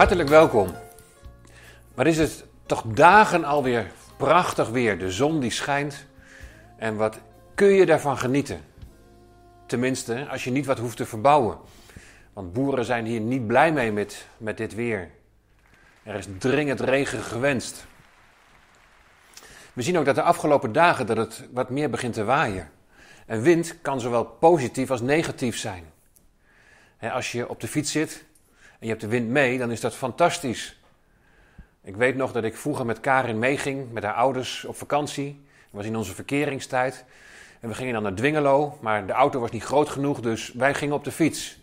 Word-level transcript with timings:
Hartelijk 0.00 0.28
welkom. 0.28 0.74
Maar 1.94 2.06
is 2.06 2.18
het 2.18 2.44
toch 2.66 2.82
dagen 2.86 3.44
alweer 3.44 3.90
prachtig 4.16 4.68
weer. 4.68 4.98
De 4.98 5.10
zon 5.10 5.40
die 5.40 5.50
schijnt. 5.50 6.06
En 6.76 6.96
wat 6.96 7.18
kun 7.54 7.68
je 7.68 7.86
daarvan 7.86 8.18
genieten? 8.18 8.60
Tenminste, 9.66 10.26
als 10.28 10.44
je 10.44 10.50
niet 10.50 10.66
wat 10.66 10.78
hoeft 10.78 10.96
te 10.96 11.06
verbouwen. 11.06 11.58
Want 12.32 12.52
boeren 12.52 12.84
zijn 12.84 13.04
hier 13.04 13.20
niet 13.20 13.46
blij 13.46 13.72
mee 13.72 13.92
met, 13.92 14.26
met 14.36 14.56
dit 14.56 14.74
weer. 14.74 15.10
Er 16.02 16.14
is 16.14 16.26
dringend 16.38 16.80
regen 16.80 17.22
gewenst. 17.22 17.84
We 19.72 19.82
zien 19.82 19.98
ook 19.98 20.04
dat 20.04 20.14
de 20.14 20.22
afgelopen 20.22 20.72
dagen 20.72 21.06
dat 21.06 21.16
het 21.16 21.48
wat 21.52 21.70
meer 21.70 21.90
begint 21.90 22.14
te 22.14 22.24
waaien. 22.24 22.70
En 23.26 23.42
wind 23.42 23.80
kan 23.82 24.00
zowel 24.00 24.24
positief 24.24 24.90
als 24.90 25.00
negatief 25.00 25.58
zijn. 25.58 25.84
als 27.00 27.32
je 27.32 27.48
op 27.48 27.60
de 27.60 27.68
fiets 27.68 27.92
zit 27.92 28.28
en 28.80 28.86
je 28.86 28.88
hebt 28.88 29.00
de 29.00 29.08
wind 29.08 29.28
mee, 29.28 29.58
dan 29.58 29.70
is 29.70 29.80
dat 29.80 29.94
fantastisch. 29.94 30.80
Ik 31.82 31.96
weet 31.96 32.16
nog 32.16 32.32
dat 32.32 32.44
ik 32.44 32.56
vroeger 32.56 32.86
met 32.86 33.00
Karin 33.00 33.38
meeging, 33.38 33.92
met 33.92 34.02
haar 34.02 34.14
ouders 34.14 34.64
op 34.64 34.76
vakantie. 34.76 35.40
Dat 35.46 35.70
was 35.70 35.84
in 35.84 35.96
onze 35.96 36.14
verkeringstijd. 36.14 37.04
En 37.60 37.68
we 37.68 37.74
gingen 37.74 37.92
dan 37.92 38.02
naar 38.02 38.14
Dwingelo, 38.14 38.78
maar 38.80 39.06
de 39.06 39.12
auto 39.12 39.40
was 39.40 39.50
niet 39.50 39.64
groot 39.64 39.88
genoeg, 39.88 40.20
dus 40.20 40.52
wij 40.52 40.74
gingen 40.74 40.94
op 40.94 41.04
de 41.04 41.12
fiets. 41.12 41.58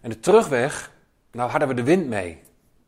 En 0.00 0.10
de 0.10 0.20
terugweg, 0.20 0.92
nou 1.30 1.50
hadden 1.50 1.68
we 1.68 1.74
de 1.74 1.82
wind 1.82 2.08
mee. 2.08 2.42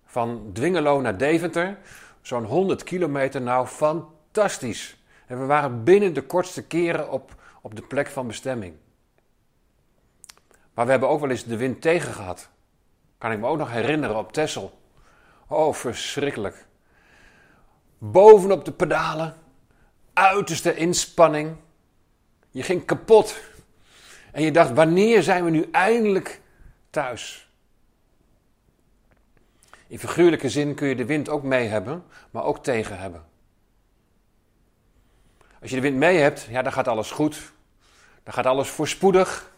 Van 0.04 0.50
Dwingelo 0.52 1.00
naar 1.00 1.16
Deventer, 1.16 1.78
zo'n 2.22 2.44
100 2.44 2.82
kilometer, 2.82 3.40
nou 3.40 3.66
fantastisch. 3.66 4.96
En 5.26 5.40
we 5.40 5.46
waren 5.46 5.84
binnen 5.84 6.12
de 6.12 6.22
kortste 6.22 6.62
keren 6.62 7.10
op, 7.10 7.34
op 7.62 7.76
de 7.76 7.82
plek 7.82 8.08
van 8.08 8.26
bestemming. 8.26 8.74
Maar 10.74 10.84
we 10.84 10.90
hebben 10.90 11.08
ook 11.08 11.20
wel 11.20 11.30
eens 11.30 11.44
de 11.44 11.56
wind 11.56 11.80
tegen 11.80 12.12
gehad. 12.12 12.50
Kan 13.18 13.32
ik 13.32 13.38
me 13.38 13.46
ook 13.46 13.58
nog 13.58 13.70
herinneren 13.70 14.16
op 14.16 14.32
Tessel. 14.32 14.80
Oh, 15.46 15.74
verschrikkelijk. 15.74 16.66
Bovenop 17.98 18.64
de 18.64 18.72
pedalen, 18.72 19.34
uiterste 20.12 20.76
inspanning. 20.76 21.56
Je 22.50 22.62
ging 22.62 22.84
kapot. 22.84 23.40
En 24.32 24.42
je 24.42 24.50
dacht, 24.50 24.72
wanneer 24.72 25.22
zijn 25.22 25.44
we 25.44 25.50
nu 25.50 25.68
eindelijk 25.70 26.40
thuis? 26.90 27.50
In 29.86 29.98
figuurlijke 29.98 30.48
zin 30.48 30.74
kun 30.74 30.88
je 30.88 30.96
de 30.96 31.04
wind 31.04 31.28
ook 31.28 31.42
mee 31.42 31.68
hebben, 31.68 32.04
maar 32.30 32.44
ook 32.44 32.62
tegen 32.62 32.98
hebben. 32.98 33.24
Als 35.60 35.70
je 35.70 35.76
de 35.76 35.82
wind 35.82 35.96
mee 35.96 36.18
hebt, 36.18 36.42
ja, 36.50 36.62
dan 36.62 36.72
gaat 36.72 36.88
alles 36.88 37.10
goed. 37.10 37.52
Dan 38.22 38.34
gaat 38.34 38.46
alles 38.46 38.68
voorspoedig. 38.68 39.52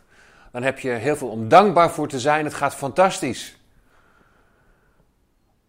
Dan 0.51 0.62
heb 0.62 0.79
je 0.79 0.91
heel 0.91 1.17
veel 1.17 1.29
om 1.29 1.48
dankbaar 1.48 1.91
voor 1.91 2.09
te 2.09 2.20
zijn. 2.20 2.45
Het 2.45 2.55
gaat 2.55 2.75
fantastisch. 2.75 3.59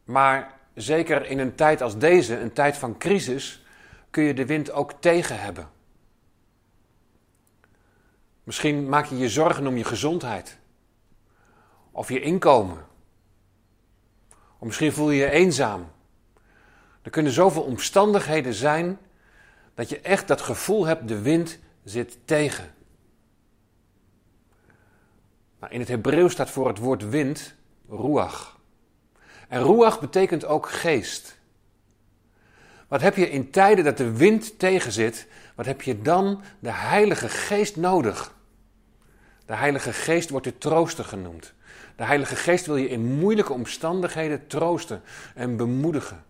Maar 0.04 0.54
zeker 0.73 1.26
in 1.26 1.40
een 1.40 1.56
tijd 1.56 1.82
als 1.82 1.98
deze, 1.98 2.40
een 2.40 2.54
tijd 2.54 2.78
van 2.78 2.98
crisis, 2.98 3.66
kun 4.10 4.23
je 4.23 4.34
de 4.34 4.46
wind 4.46 4.72
ook 4.72 4.94
tegen 5.00 5.40
hebben. 5.40 5.70
Misschien 8.44 8.90
maak 8.90 9.06
je 9.06 9.18
je 9.18 9.30
zorgen 9.30 9.68
om 9.68 9.78
je 9.78 9.84
gezondheid. 9.84 10.58
Of 11.92 12.10
je 12.10 12.22
inkomen. 12.22 12.86
Of 14.58 14.68
misschien 14.68 14.94
voel 14.94 15.12
je 15.12 15.23
je 15.23 15.30
eenzaam. 15.30 15.92
Er 17.02 17.12
kunnen 17.12 17.32
zoveel 17.32 17.62
omstandigheden 17.62 18.54
zijn 18.54 19.00
dat 19.73 19.89
je 19.89 20.00
echt 20.00 20.28
dat 20.28 20.42
gevoel 20.42 20.86
hebt, 20.86 21.08
de 21.08 21.22
wind 21.22 21.60
zit 21.84 22.17
tegen. 22.26 22.73
Nou, 25.61 25.73
in 25.73 25.80
het 25.80 25.89
Hebreeuws 25.89 26.32
staat 26.32 26.49
voor 26.49 26.67
het 26.67 26.77
woord 26.77 27.10
wind 27.10 27.55
ruach. 27.89 28.60
En 29.48 29.61
ruach 29.61 29.99
betekent 29.99 30.45
ook 30.45 30.70
geest. 30.70 31.38
Wat 32.88 33.02
heb 33.02 33.16
je 33.16 33.30
in 33.30 33.49
tijden 33.49 33.83
dat 33.83 33.98
de 33.98 34.11
wind 34.11 34.60
tegenzit, 34.60 35.27
wat 35.55 35.66
heb 35.66 35.82
je 35.82 36.02
dan 36.02 36.42
de 36.60 36.72
Heilige 36.72 37.30
Geest 37.30 37.76
nodig? 37.76 38.36
De 39.45 39.55
Heilige 39.55 39.94
Geest 39.94 40.30
wordt 40.30 40.45
de 40.45 40.58
trooster 40.58 41.05
genoemd. 41.05 41.54
De 41.95 42.04
Heilige 42.04 42.36
Geest 42.36 42.66
wil 42.66 42.76
je 42.76 42.89
in 42.89 43.20
moeilijke 43.20 43.54
omstandigheden 43.54 44.48
troosten 44.48 45.02
en 45.36 45.58
bemoedigen. 45.58 46.23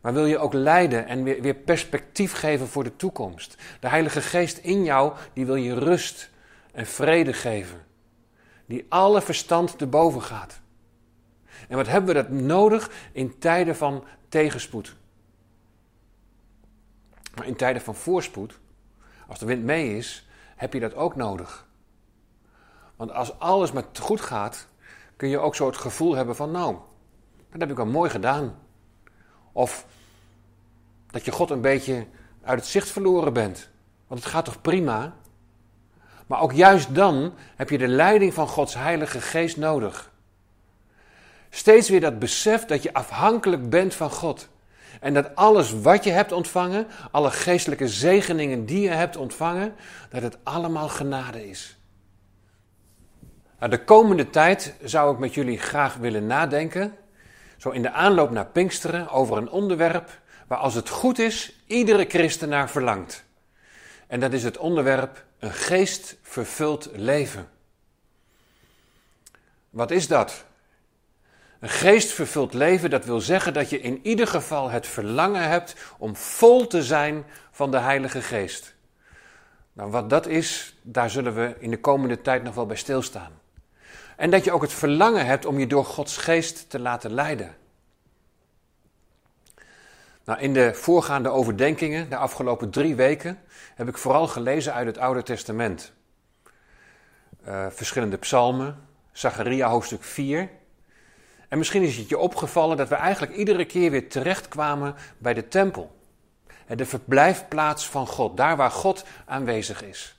Maar 0.00 0.12
wil 0.12 0.26
je 0.26 0.38
ook 0.38 0.52
leiden 0.52 1.06
en 1.06 1.22
weer, 1.22 1.42
weer 1.42 1.54
perspectief 1.54 2.32
geven 2.32 2.68
voor 2.68 2.84
de 2.84 2.96
toekomst. 2.96 3.56
De 3.80 3.88
Heilige 3.88 4.20
Geest 4.20 4.58
in 4.58 4.84
jou, 4.84 5.12
die 5.32 5.46
wil 5.46 5.56
je 5.56 5.74
rust 5.74 6.30
en 6.72 6.86
vrede 6.86 7.32
geven. 7.32 7.84
Die 8.66 8.86
alle 8.88 9.22
verstand 9.22 9.78
te 9.78 9.86
boven 9.86 10.22
gaat. 10.22 10.60
En 11.68 11.76
wat 11.76 11.86
hebben 11.86 12.14
we 12.14 12.22
dat 12.22 12.30
nodig 12.30 12.90
in 13.12 13.38
tijden 13.38 13.76
van 13.76 14.04
tegenspoed? 14.28 14.96
Maar 17.34 17.46
in 17.46 17.56
tijden 17.56 17.82
van 17.82 17.94
voorspoed, 17.94 18.58
als 19.28 19.38
de 19.38 19.46
wind 19.46 19.64
mee 19.64 19.96
is, 19.96 20.28
heb 20.56 20.72
je 20.72 20.80
dat 20.80 20.94
ook 20.94 21.16
nodig. 21.16 21.66
Want 22.96 23.12
als 23.12 23.38
alles 23.38 23.72
maar 23.72 23.84
goed 24.00 24.20
gaat, 24.20 24.68
kun 25.16 25.28
je 25.28 25.38
ook 25.38 25.54
zo 25.54 25.66
het 25.66 25.76
gevoel 25.76 26.14
hebben 26.14 26.36
van, 26.36 26.50
nou, 26.50 26.76
dat 27.50 27.60
heb 27.60 27.70
ik 27.70 27.76
wel 27.76 27.86
mooi 27.86 28.10
gedaan. 28.10 28.58
Of 29.52 29.86
dat 31.06 31.24
je 31.24 31.32
God 31.32 31.50
een 31.50 31.60
beetje 31.60 32.06
uit 32.42 32.58
het 32.58 32.68
zicht 32.68 32.90
verloren 32.90 33.32
bent. 33.32 33.70
Want 34.06 34.20
het 34.20 34.30
gaat 34.30 34.44
toch 34.44 34.60
prima? 34.60 35.16
Maar 36.26 36.40
ook 36.40 36.52
juist 36.52 36.94
dan 36.94 37.34
heb 37.56 37.70
je 37.70 37.78
de 37.78 37.88
leiding 37.88 38.34
van 38.34 38.48
Gods 38.48 38.74
Heilige 38.74 39.20
Geest 39.20 39.56
nodig. 39.56 40.12
Steeds 41.50 41.88
weer 41.88 42.00
dat 42.00 42.18
besef 42.18 42.64
dat 42.64 42.82
je 42.82 42.92
afhankelijk 42.92 43.70
bent 43.70 43.94
van 43.94 44.10
God. 44.10 44.48
En 45.00 45.14
dat 45.14 45.36
alles 45.36 45.80
wat 45.80 46.04
je 46.04 46.10
hebt 46.10 46.32
ontvangen, 46.32 46.86
alle 47.10 47.30
geestelijke 47.30 47.88
zegeningen 47.88 48.66
die 48.66 48.80
je 48.80 48.88
hebt 48.88 49.16
ontvangen, 49.16 49.74
dat 50.10 50.22
het 50.22 50.38
allemaal 50.42 50.88
genade 50.88 51.48
is. 51.48 51.76
Nou, 53.58 53.70
de 53.70 53.84
komende 53.84 54.30
tijd 54.30 54.74
zou 54.82 55.12
ik 55.12 55.18
met 55.18 55.34
jullie 55.34 55.58
graag 55.58 55.96
willen 55.96 56.26
nadenken, 56.26 56.94
zo 57.56 57.70
in 57.70 57.82
de 57.82 57.90
aanloop 57.90 58.30
naar 58.30 58.46
Pinksteren, 58.46 59.08
over 59.08 59.36
een 59.36 59.50
onderwerp 59.50 60.20
waar 60.46 60.58
als 60.58 60.74
het 60.74 60.88
goed 60.88 61.18
is, 61.18 61.62
iedere 61.66 62.04
christen 62.08 62.48
naar 62.48 62.70
verlangt. 62.70 63.24
En 64.06 64.20
dat 64.20 64.32
is 64.32 64.42
het 64.42 64.58
onderwerp 64.58 65.24
een 65.44 65.52
geestvervuld 65.52 66.90
leven. 66.92 67.48
Wat 69.70 69.90
is 69.90 70.08
dat? 70.08 70.44
Een 71.60 71.68
geestvervuld 71.68 72.54
leven, 72.54 72.90
dat 72.90 73.04
wil 73.04 73.20
zeggen 73.20 73.54
dat 73.54 73.70
je 73.70 73.80
in 73.80 74.00
ieder 74.02 74.26
geval 74.26 74.70
het 74.70 74.86
verlangen 74.86 75.48
hebt 75.48 75.74
om 75.98 76.16
vol 76.16 76.66
te 76.66 76.82
zijn 76.82 77.24
van 77.50 77.70
de 77.70 77.78
Heilige 77.78 78.22
Geest. 78.22 78.74
Nou, 79.72 79.90
wat 79.90 80.10
dat 80.10 80.26
is, 80.26 80.76
daar 80.82 81.10
zullen 81.10 81.34
we 81.34 81.56
in 81.58 81.70
de 81.70 81.80
komende 81.80 82.20
tijd 82.20 82.42
nog 82.42 82.54
wel 82.54 82.66
bij 82.66 82.76
stilstaan. 82.76 83.32
En 84.16 84.30
dat 84.30 84.44
je 84.44 84.52
ook 84.52 84.62
het 84.62 84.72
verlangen 84.72 85.26
hebt 85.26 85.46
om 85.46 85.58
je 85.58 85.66
door 85.66 85.84
Gods 85.84 86.16
Geest 86.16 86.70
te 86.70 86.78
laten 86.78 87.12
leiden. 87.12 87.56
Nou, 90.24 90.40
in 90.40 90.52
de 90.52 90.74
voorgaande 90.74 91.28
overdenkingen, 91.28 92.10
de 92.10 92.16
afgelopen 92.16 92.70
drie 92.70 92.94
weken, 92.94 93.38
heb 93.74 93.88
ik 93.88 93.98
vooral 93.98 94.26
gelezen 94.26 94.74
uit 94.74 94.86
het 94.86 94.98
Oude 94.98 95.22
Testament. 95.22 95.92
Uh, 97.46 97.66
verschillende 97.70 98.16
psalmen, 98.16 98.86
Zacharia 99.12 99.68
hoofdstuk 99.68 100.04
4. 100.04 100.48
En 101.48 101.58
misschien 101.58 101.82
is 101.82 101.96
het 101.96 102.08
je 102.08 102.18
opgevallen 102.18 102.76
dat 102.76 102.88
we 102.88 102.94
eigenlijk 102.94 103.32
iedere 103.32 103.64
keer 103.64 103.90
weer 103.90 104.08
terechtkwamen 104.08 104.94
bij 105.18 105.34
de 105.34 105.48
tempel. 105.48 105.96
De 106.66 106.86
verblijfplaats 106.86 107.88
van 107.88 108.06
God, 108.06 108.36
daar 108.36 108.56
waar 108.56 108.70
God 108.70 109.04
aanwezig 109.24 109.82
is. 109.82 110.18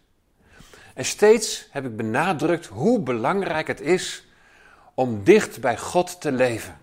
En 0.93 1.05
steeds 1.05 1.67
heb 1.71 1.85
ik 1.85 1.97
benadrukt 1.97 2.65
hoe 2.65 2.99
belangrijk 2.99 3.67
het 3.67 3.81
is 3.81 4.27
om 4.93 5.23
dicht 5.23 5.61
bij 5.61 5.77
God 5.77 6.21
te 6.21 6.31
leven. 6.31 6.77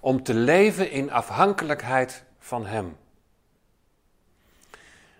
Om 0.00 0.22
te 0.22 0.34
leven 0.34 0.90
in 0.90 1.12
afhankelijkheid 1.12 2.26
van 2.48 2.66
Hem. 2.66 2.96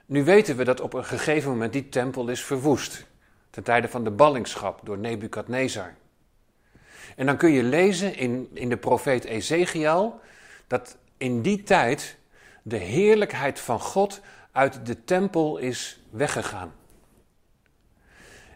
Nu 0.07 0.25
weten 0.25 0.57
we 0.57 0.65
dat 0.65 0.81
op 0.81 0.93
een 0.93 1.05
gegeven 1.05 1.51
moment 1.51 1.73
die 1.73 1.89
tempel 1.89 2.29
is 2.29 2.45
verwoest, 2.45 3.07
ten 3.51 3.63
tijde 3.63 3.89
van 3.89 4.05
de 4.05 4.11
ballingschap 4.11 4.81
door 4.85 4.99
Nebukadnezar. 4.99 5.95
En 7.17 7.27
dan 7.27 7.37
kun 7.37 7.51
je 7.51 7.63
lezen 7.63 8.17
in, 8.17 8.49
in 8.53 8.69
de 8.69 8.77
profeet 8.77 9.25
Ezekiel 9.25 10.21
dat 10.67 10.97
in 11.17 11.43
die 11.43 11.63
tijd 11.63 12.17
de 12.63 12.77
heerlijkheid 12.77 13.61
van 13.61 13.81
God 13.81 14.21
uit 14.53 14.87
de 14.87 15.05
tempel 15.05 15.59
is 15.59 16.01
weggegaan. 16.11 16.75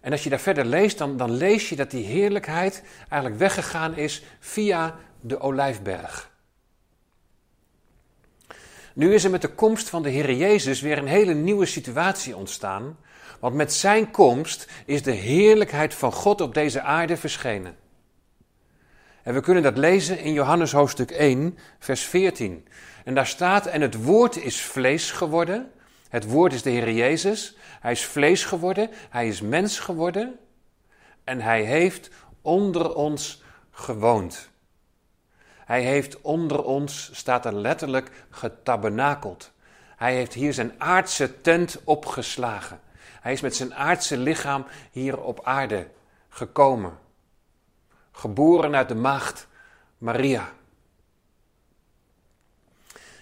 En 0.01 0.13
als 0.13 0.25
je 0.25 0.31
daar 0.31 0.41
verder 0.41 0.65
leest, 0.65 0.99
dan, 0.99 1.17
dan 1.17 1.31
lees 1.31 1.69
je 1.69 1.77
dat 1.77 1.91
die 1.91 2.05
heerlijkheid 2.05 2.83
eigenlijk 3.09 3.41
weggegaan 3.41 3.97
is 3.97 4.23
via 4.41 4.99
de 5.21 5.41
olijfberg. 5.41 6.32
Nu 8.95 9.15
is 9.15 9.25
er 9.25 9.31
met 9.31 9.43
de 9.43 9.55
komst 9.55 9.89
van 9.89 10.03
de 10.03 10.09
Heer 10.09 10.33
Jezus 10.33 10.81
weer 10.81 10.99
een 10.99 11.07
hele 11.07 11.35
nieuwe 11.35 11.67
situatie 11.67 12.37
ontstaan. 12.37 12.99
Want 13.41 13.55
met 13.55 13.73
zijn 13.73 14.11
komst 14.11 14.71
is 14.87 15.03
de 15.03 15.11
heerlijkheid 15.11 15.95
van 15.95 16.13
God 16.13 16.41
op 16.41 16.55
deze 16.55 16.81
aarde 16.83 17.17
verschenen. 17.17 17.77
En 19.23 19.35
we 19.35 19.41
kunnen 19.41 19.63
dat 19.63 19.77
lezen 19.77 20.19
in 20.19 20.33
Johannes 20.33 20.73
hoofdstuk 20.73 21.11
1, 21.11 21.59
vers 21.79 22.03
14. 22.03 22.67
En 23.05 23.15
daar 23.15 23.27
staat, 23.27 23.67
en 23.67 23.81
het 23.81 24.05
woord 24.05 24.37
is 24.37 24.61
vlees 24.61 25.11
geworden. 25.11 25.71
Het 26.09 26.25
woord 26.25 26.53
is 26.53 26.63
de 26.63 26.71
Heer 26.71 26.93
Jezus. 26.93 27.57
Hij 27.81 27.93
is 27.93 28.05
vlees 28.05 28.45
geworden, 28.45 28.91
hij 29.11 29.29
is 29.29 29.41
mens 29.41 29.79
geworden. 29.79 30.39
En 31.25 31.41
hij 31.41 31.63
heeft 31.63 32.11
onder 32.43 32.95
ons 32.95 33.43
gewoond. 33.71 34.51
Hij 35.65 35.83
heeft 35.83 36.21
onder 36.21 36.65
ons, 36.65 37.11
staat 37.13 37.45
er 37.45 37.55
letterlijk, 37.55 38.11
getabernakeld. 38.31 39.53
Hij 39.97 40.15
heeft 40.15 40.35
hier 40.35 40.53
zijn 40.53 40.73
aardse 40.79 41.41
tent 41.41 41.81
opgeslagen. 41.85 42.81
Hij 43.21 43.33
is 43.33 43.41
met 43.41 43.57
zijn 43.57 43.75
aardse 43.75 44.17
lichaam 44.17 44.67
hier 44.91 45.21
op 45.21 45.45
aarde 45.45 45.89
gekomen. 46.29 46.99
Geboren 48.13 48.75
uit 48.75 48.89
de 48.89 48.95
maagd 48.95 49.49
Maria. 49.99 50.53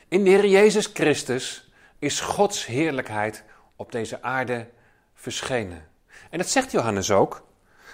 In 0.09 0.25
de 0.25 0.31
Heer 0.31 0.47
Jezus 0.47 0.87
Christus 0.87 1.71
is 1.99 2.21
Gods 2.21 2.67
heerlijkheid 2.67 3.45
op 3.77 3.93
deze 3.93 4.23
aarde 4.23 4.69
verschenen. 5.15 5.89
En 6.31 6.39
dat 6.39 6.49
zegt 6.49 6.71
Johannes 6.71 7.11
ook. 7.11 7.49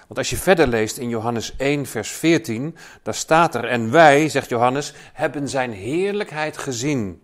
Want 0.06 0.18
als 0.18 0.30
je 0.30 0.36
verder 0.36 0.66
leest 0.66 0.96
in 0.96 1.08
Johannes 1.08 1.56
1, 1.56 1.86
vers 1.86 2.10
14, 2.10 2.76
daar 3.02 3.14
staat 3.14 3.54
er: 3.54 3.64
En 3.64 3.90
wij, 3.90 4.28
zegt 4.28 4.48
Johannes, 4.48 4.92
hebben 5.12 5.48
zijn 5.48 5.72
heerlijkheid 5.72 6.58
gezien. 6.58 7.22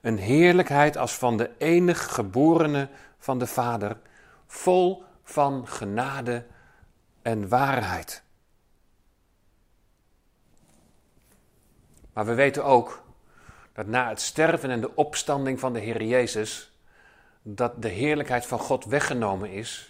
Een 0.00 0.18
heerlijkheid 0.18 0.96
als 0.96 1.14
van 1.14 1.36
de 1.36 1.50
enig 1.58 2.14
geborene 2.14 2.88
van 3.18 3.38
de 3.38 3.46
Vader, 3.46 3.96
vol 4.46 5.02
van 5.22 5.68
genade 5.68 6.44
en 7.22 7.48
waarheid. 7.48 8.22
Maar 12.12 12.26
we 12.26 12.34
weten 12.34 12.64
ook 12.64 13.02
dat 13.72 13.86
na 13.86 14.08
het 14.08 14.20
sterven 14.20 14.70
en 14.70 14.80
de 14.80 14.94
opstanding 14.94 15.60
van 15.60 15.72
de 15.72 15.78
Heer 15.78 16.02
Jezus, 16.02 16.72
dat 17.42 17.82
de 17.82 17.88
heerlijkheid 17.88 18.46
van 18.46 18.58
God 18.58 18.84
weggenomen 18.84 19.50
is. 19.50 19.89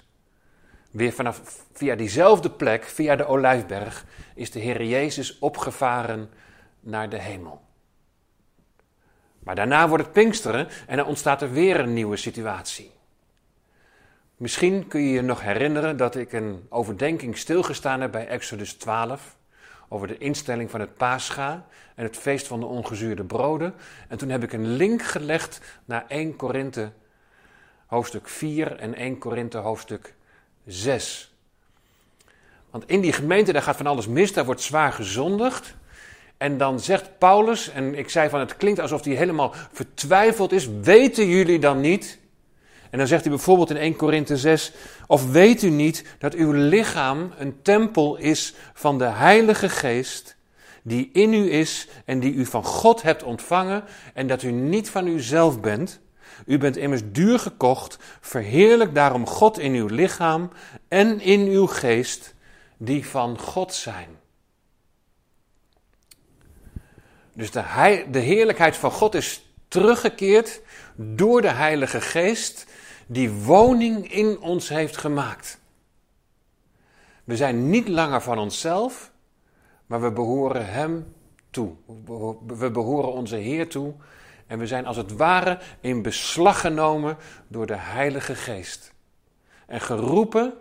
Weer 0.90 1.12
vanaf, 1.12 1.64
via 1.72 1.94
diezelfde 1.94 2.50
plek, 2.50 2.84
via 2.84 3.16
de 3.16 3.26
Olijfberg, 3.26 4.04
is 4.34 4.50
de 4.50 4.58
Heer 4.58 4.84
Jezus 4.84 5.38
opgevaren 5.38 6.30
naar 6.80 7.08
de 7.08 7.20
hemel. 7.20 7.60
Maar 9.38 9.54
daarna 9.54 9.88
wordt 9.88 10.04
het 10.04 10.12
Pinksteren 10.12 10.68
en 10.86 10.96
dan 10.96 11.06
ontstaat 11.06 11.42
er 11.42 11.52
weer 11.52 11.80
een 11.80 11.92
nieuwe 11.92 12.16
situatie. 12.16 12.90
Misschien 14.36 14.88
kun 14.88 15.00
je 15.00 15.10
je 15.10 15.22
nog 15.22 15.40
herinneren 15.40 15.96
dat 15.96 16.14
ik 16.14 16.32
een 16.32 16.66
overdenking 16.68 17.38
stilgestaan 17.38 18.00
heb 18.00 18.12
bij 18.12 18.26
Exodus 18.26 18.72
12 18.72 19.36
over 19.88 20.06
de 20.06 20.18
instelling 20.18 20.70
van 20.70 20.80
het 20.80 20.96
Pascha 20.96 21.66
en 21.94 22.04
het 22.04 22.16
feest 22.16 22.46
van 22.46 22.60
de 22.60 22.66
ongezuurde 22.66 23.24
broden. 23.24 23.74
En 24.08 24.18
toen 24.18 24.28
heb 24.28 24.42
ik 24.42 24.52
een 24.52 24.66
link 24.66 25.02
gelegd 25.02 25.60
naar 25.84 26.04
1 26.08 26.36
Korinthe 26.36 26.92
hoofdstuk 27.86 28.28
4 28.28 28.76
en 28.76 28.94
1 28.94 29.18
Korinthe 29.18 29.58
hoofdstuk 29.58 30.14
6. 30.66 31.34
Want 32.70 32.84
in 32.86 33.00
die 33.00 33.12
gemeente 33.12 33.52
daar 33.52 33.62
gaat 33.62 33.76
van 33.76 33.86
alles 33.86 34.06
mis, 34.06 34.32
daar 34.32 34.44
wordt 34.44 34.60
zwaar 34.60 34.92
gezondigd. 34.92 35.74
En 36.36 36.58
dan 36.58 36.80
zegt 36.80 37.18
Paulus, 37.18 37.70
en 37.70 37.94
ik 37.94 38.10
zei 38.10 38.28
van 38.28 38.40
het 38.40 38.56
klinkt 38.56 38.80
alsof 38.80 39.04
hij 39.04 39.14
helemaal 39.14 39.54
vertwijfeld 39.72 40.52
is, 40.52 40.68
weten 40.82 41.28
jullie 41.28 41.58
dan 41.58 41.80
niet? 41.80 42.18
En 42.90 42.98
dan 42.98 43.06
zegt 43.06 43.22
hij 43.22 43.30
bijvoorbeeld 43.30 43.70
in 43.70 43.76
1 43.76 43.96
Korinthe 43.96 44.36
6, 44.36 44.72
of 45.06 45.30
weet 45.30 45.62
u 45.62 45.70
niet 45.70 46.04
dat 46.18 46.34
uw 46.34 46.52
lichaam 46.52 47.32
een 47.38 47.62
tempel 47.62 48.16
is 48.16 48.54
van 48.74 48.98
de 48.98 49.04
Heilige 49.04 49.68
Geest, 49.68 50.36
die 50.82 51.10
in 51.12 51.32
u 51.34 51.52
is 51.52 51.88
en 52.04 52.20
die 52.20 52.34
u 52.34 52.46
van 52.46 52.64
God 52.64 53.02
hebt 53.02 53.22
ontvangen 53.22 53.84
en 54.14 54.26
dat 54.26 54.42
u 54.42 54.50
niet 54.50 54.90
van 54.90 55.06
uzelf 55.06 55.60
bent? 55.60 56.00
U 56.46 56.58
bent 56.58 56.76
immers 56.76 57.02
duur 57.04 57.38
gekocht, 57.38 57.98
verheerlijk 58.20 58.94
daarom 58.94 59.26
God 59.26 59.58
in 59.58 59.72
uw 59.72 59.86
lichaam 59.86 60.50
en 60.88 61.20
in 61.20 61.40
uw 61.40 61.66
geest, 61.66 62.34
die 62.76 63.06
van 63.06 63.38
God 63.38 63.74
zijn. 63.74 64.08
Dus 67.34 67.50
de, 67.50 68.04
de 68.10 68.18
heerlijkheid 68.18 68.76
van 68.76 68.90
God 68.90 69.14
is 69.14 69.44
teruggekeerd 69.68 70.60
door 70.96 71.40
de 71.40 71.50
Heilige 71.50 72.00
Geest, 72.00 72.66
die 73.06 73.30
woning 73.30 74.12
in 74.12 74.40
ons 74.40 74.68
heeft 74.68 74.96
gemaakt. 74.96 75.60
We 77.24 77.36
zijn 77.36 77.70
niet 77.70 77.88
langer 77.88 78.20
van 78.20 78.38
onszelf, 78.38 79.12
maar 79.86 80.00
we 80.00 80.12
behoren 80.12 80.66
Hem 80.66 81.14
toe. 81.50 81.72
We 82.46 82.70
behoren 82.70 83.12
onze 83.12 83.36
Heer 83.36 83.68
toe. 83.68 83.94
En 84.50 84.58
we 84.58 84.66
zijn 84.66 84.86
als 84.86 84.96
het 84.96 85.16
ware 85.16 85.58
in 85.80 86.02
beslag 86.02 86.60
genomen 86.60 87.16
door 87.48 87.66
de 87.66 87.76
Heilige 87.76 88.34
Geest. 88.34 88.92
En 89.66 89.80
geroepen 89.80 90.54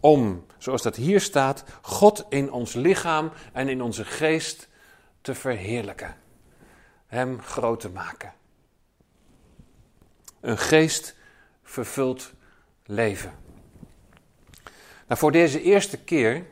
om, 0.00 0.46
zoals 0.58 0.82
dat 0.82 0.96
hier 0.96 1.20
staat, 1.20 1.64
God 1.82 2.24
in 2.28 2.52
ons 2.52 2.74
lichaam 2.74 3.30
en 3.52 3.68
in 3.68 3.82
onze 3.82 4.04
geest 4.04 4.68
te 5.20 5.34
verheerlijken. 5.34 6.16
Hem 7.06 7.42
groot 7.42 7.80
te 7.80 7.88
maken. 7.88 8.32
Een 10.40 10.58
geest 10.58 11.16
vervuld 11.62 12.32
leven. 12.86 13.32
Nou, 15.06 15.20
voor 15.20 15.32
deze 15.32 15.62
eerste 15.62 15.98
keer 15.98 16.44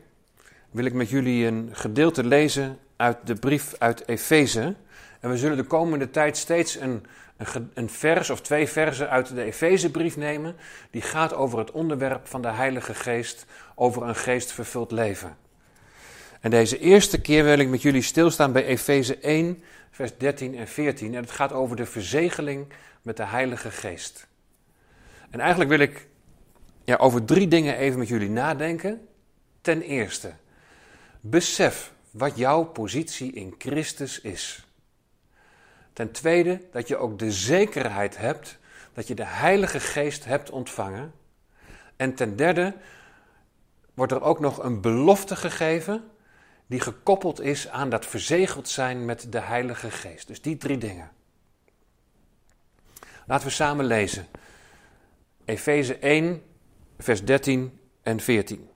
wil 0.71 0.85
ik 0.85 0.93
met 0.93 1.09
jullie 1.09 1.45
een 1.45 1.69
gedeelte 1.71 2.23
lezen 2.23 2.79
uit 2.95 3.17
de 3.23 3.35
brief 3.35 3.75
uit 3.77 4.07
Efeze. 4.07 4.75
En 5.23 5.29
we 5.29 5.37
zullen 5.37 5.57
de 5.57 5.63
komende 5.63 6.09
tijd 6.09 6.37
steeds 6.37 6.75
een, 6.75 7.05
een, 7.37 7.71
een 7.73 7.89
vers 7.89 8.29
of 8.29 8.41
twee 8.41 8.67
versen 8.67 9.09
uit 9.09 9.35
de 9.35 9.43
Efezebrief 9.43 10.17
nemen. 10.17 10.55
Die 10.91 11.01
gaat 11.01 11.33
over 11.33 11.59
het 11.59 11.71
onderwerp 11.71 12.27
van 12.27 12.41
de 12.41 12.51
Heilige 12.51 12.93
Geest, 12.93 13.45
over 13.75 14.03
een 14.03 14.15
geestvervuld 14.15 14.91
leven. 14.91 15.37
En 16.41 16.49
deze 16.49 16.79
eerste 16.79 17.21
keer 17.21 17.43
wil 17.43 17.57
ik 17.57 17.67
met 17.67 17.81
jullie 17.81 18.01
stilstaan 18.01 18.51
bij 18.51 18.65
Efeze 18.65 19.17
1, 19.17 19.63
vers 19.91 20.17
13 20.17 20.57
en 20.57 20.67
14. 20.67 21.15
En 21.15 21.21
het 21.21 21.31
gaat 21.31 21.53
over 21.53 21.75
de 21.75 21.85
verzegeling 21.85 22.67
met 23.01 23.17
de 23.17 23.25
Heilige 23.25 23.71
Geest. 23.71 24.27
En 25.29 25.39
eigenlijk 25.39 25.69
wil 25.69 25.79
ik 25.79 26.07
ja, 26.83 26.95
over 26.95 27.25
drie 27.25 27.47
dingen 27.47 27.77
even 27.77 27.99
met 27.99 28.07
jullie 28.07 28.29
nadenken. 28.29 29.07
Ten 29.61 29.81
eerste, 29.81 30.33
besef 31.21 31.93
wat 32.11 32.37
jouw 32.37 32.63
positie 32.63 33.31
in 33.31 33.55
Christus 33.57 34.21
is. 34.21 34.67
Ten 35.93 36.11
tweede, 36.11 36.61
dat 36.71 36.87
je 36.87 36.97
ook 36.97 37.19
de 37.19 37.31
zekerheid 37.31 38.17
hebt 38.17 38.59
dat 38.93 39.07
je 39.07 39.15
de 39.15 39.25
Heilige 39.25 39.79
Geest 39.79 40.25
hebt 40.25 40.49
ontvangen. 40.49 41.13
En 41.95 42.15
ten 42.15 42.35
derde, 42.35 42.73
wordt 43.93 44.11
er 44.11 44.21
ook 44.21 44.39
nog 44.39 44.63
een 44.63 44.81
belofte 44.81 45.35
gegeven 45.35 46.03
die 46.67 46.79
gekoppeld 46.79 47.41
is 47.41 47.69
aan 47.69 47.89
dat 47.89 48.05
verzegeld 48.05 48.69
zijn 48.69 49.05
met 49.05 49.31
de 49.31 49.39
Heilige 49.39 49.91
Geest. 49.91 50.27
Dus 50.27 50.41
die 50.41 50.57
drie 50.57 50.77
dingen. 50.77 51.11
Laten 53.25 53.47
we 53.47 53.53
samen 53.53 53.85
lezen. 53.85 54.27
Efeze 55.45 55.97
1, 55.97 56.43
vers 56.97 57.23
13 57.23 57.79
en 58.01 58.19
14. 58.19 58.69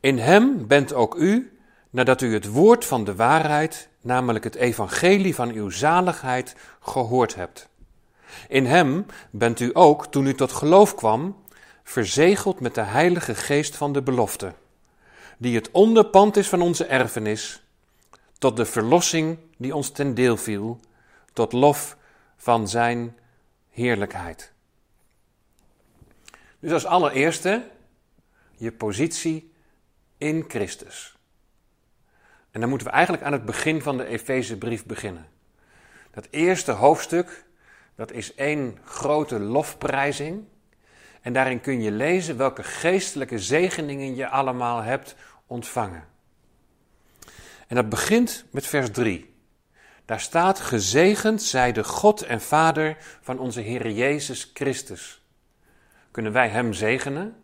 In 0.00 0.18
hem 0.18 0.66
bent 0.66 0.92
ook 0.92 1.14
u, 1.14 1.58
nadat 1.92 2.20
u 2.20 2.34
het 2.34 2.48
woord 2.48 2.84
van 2.84 3.04
de 3.04 3.14
waarheid, 3.14 3.88
namelijk 4.00 4.44
het 4.44 4.54
evangelie 4.54 5.34
van 5.34 5.50
uw 5.50 5.70
zaligheid, 5.70 6.56
gehoord 6.80 7.34
hebt. 7.34 7.68
In 8.48 8.66
hem 8.66 9.06
bent 9.30 9.60
u 9.60 9.70
ook, 9.72 10.06
toen 10.06 10.26
u 10.26 10.34
tot 10.34 10.52
geloof 10.52 10.94
kwam, 10.94 11.36
verzegeld 11.82 12.60
met 12.60 12.74
de 12.74 12.80
Heilige 12.80 13.34
Geest 13.34 13.76
van 13.76 13.92
de 13.92 14.02
belofte, 14.02 14.54
die 15.38 15.54
het 15.54 15.70
onderpand 15.70 16.36
is 16.36 16.48
van 16.48 16.60
onze 16.60 16.84
erfenis, 16.84 17.62
tot 18.38 18.56
de 18.56 18.64
verlossing 18.64 19.38
die 19.56 19.74
ons 19.74 19.90
ten 19.90 20.14
deel 20.14 20.36
viel, 20.36 20.80
tot 21.32 21.52
lof 21.52 21.96
van 22.36 22.68
Zijn 22.68 23.18
heerlijkheid. 23.70 24.52
Dus 26.58 26.72
als 26.72 26.86
allereerste 26.86 27.70
je 28.56 28.72
positie 28.72 29.52
in 30.18 30.44
Christus. 30.48 31.16
En 32.52 32.60
dan 32.60 32.68
moeten 32.68 32.86
we 32.86 32.92
eigenlijk 32.92 33.24
aan 33.24 33.32
het 33.32 33.44
begin 33.44 33.82
van 33.82 33.96
de 33.96 34.06
Efezebrief 34.06 34.86
beginnen. 34.86 35.26
Dat 36.10 36.28
eerste 36.30 36.72
hoofdstuk, 36.72 37.44
dat 37.94 38.12
is 38.12 38.34
één 38.34 38.78
grote 38.84 39.38
lofprijzing. 39.38 40.44
En 41.20 41.32
daarin 41.32 41.60
kun 41.60 41.82
je 41.82 41.90
lezen 41.90 42.36
welke 42.36 42.62
geestelijke 42.62 43.38
zegeningen 43.38 44.14
je 44.14 44.28
allemaal 44.28 44.82
hebt 44.82 45.14
ontvangen. 45.46 46.04
En 47.68 47.76
dat 47.76 47.88
begint 47.88 48.44
met 48.50 48.66
vers 48.66 48.90
3. 48.90 49.34
Daar 50.04 50.20
staat: 50.20 50.60
Gezegend 50.60 51.42
zij 51.42 51.72
de 51.72 51.84
God 51.84 52.22
en 52.22 52.40
Vader 52.40 52.96
van 53.20 53.38
onze 53.38 53.60
Heer 53.60 53.90
Jezus 53.90 54.50
Christus. 54.54 55.22
Kunnen 56.10 56.32
wij 56.32 56.48
Hem 56.48 56.72
zegenen? 56.72 57.42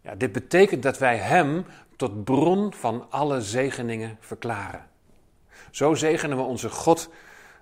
Ja, 0.00 0.14
dit 0.14 0.32
betekent 0.32 0.82
dat 0.82 0.98
wij 0.98 1.16
Hem 1.16 1.64
tot 2.02 2.24
bron 2.24 2.74
van 2.74 3.06
alle 3.10 3.40
zegeningen 3.40 4.16
verklaren. 4.20 4.86
Zo 5.70 5.94
zegenen 5.94 6.36
we 6.36 6.42
onze 6.42 6.68
God 6.68 7.08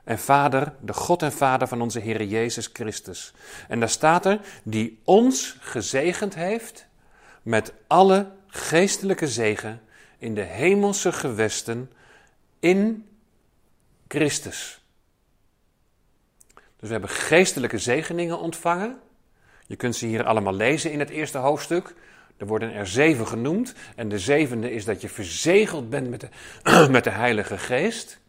en 0.05 0.19
Vader, 0.19 0.73
de 0.81 0.93
God 0.93 1.23
en 1.23 1.33
Vader 1.33 1.69
van 1.69 1.81
onze 1.81 2.01
Heer 2.01 2.25
Jezus 2.25 2.71
Christus. 2.73 3.35
En 3.69 3.81
daar 3.81 3.89
staat 3.89 4.27
er, 4.27 4.41
die 4.63 5.01
ons 5.05 5.57
gezegend 5.61 6.35
heeft 6.35 6.87
met 7.43 7.73
alle 7.87 8.31
geestelijke 8.47 9.29
zegen 9.29 9.81
in 10.19 10.35
de 10.35 10.43
hemelse 10.43 11.13
gewesten 11.13 11.91
in 12.61 13.09
Christus. 14.09 14.85
Dus 16.55 16.89
we 16.89 16.93
hebben 16.93 17.11
geestelijke 17.11 17.79
zegeningen 17.79 18.39
ontvangen. 18.39 19.01
Je 19.67 19.77
kunt 19.77 19.97
ze 19.97 20.07
hier 20.07 20.25
allemaal 20.25 20.55
lezen 20.55 20.93
in 20.93 20.99
het 20.99 21.11
eerste 21.11 21.39
hoofdstuk. 21.39 21.95
Er 22.41 22.47
worden 22.47 22.73
er 22.73 22.87
zeven 22.87 23.27
genoemd. 23.27 23.75
En 23.97 24.09
de 24.09 24.19
zevende 24.19 24.73
is 24.73 24.85
dat 24.85 25.01
je 25.01 25.09
verzegeld 25.09 25.91
bent 25.91 26.11
met 26.11 26.21
de, 26.21 26.29
met 26.91 27.05
de 27.05 27.11
Heilige 27.11 27.59
Geest. 27.59 28.21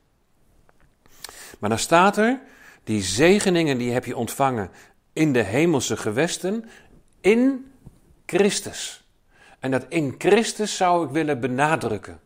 Maar 1.59 1.69
dan 1.69 1.79
staat 1.79 2.17
er, 2.17 2.39
die 2.83 3.01
zegeningen 3.01 3.77
die 3.77 3.91
heb 3.91 4.05
je 4.05 4.15
ontvangen 4.15 4.71
in 5.13 5.33
de 5.33 5.41
hemelse 5.41 5.97
gewesten, 5.97 6.69
in 7.21 7.71
Christus. 8.25 9.07
En 9.59 9.71
dat 9.71 9.85
in 9.89 10.15
Christus 10.17 10.75
zou 10.75 11.05
ik 11.05 11.11
willen 11.11 11.39
benadrukken. 11.39 12.19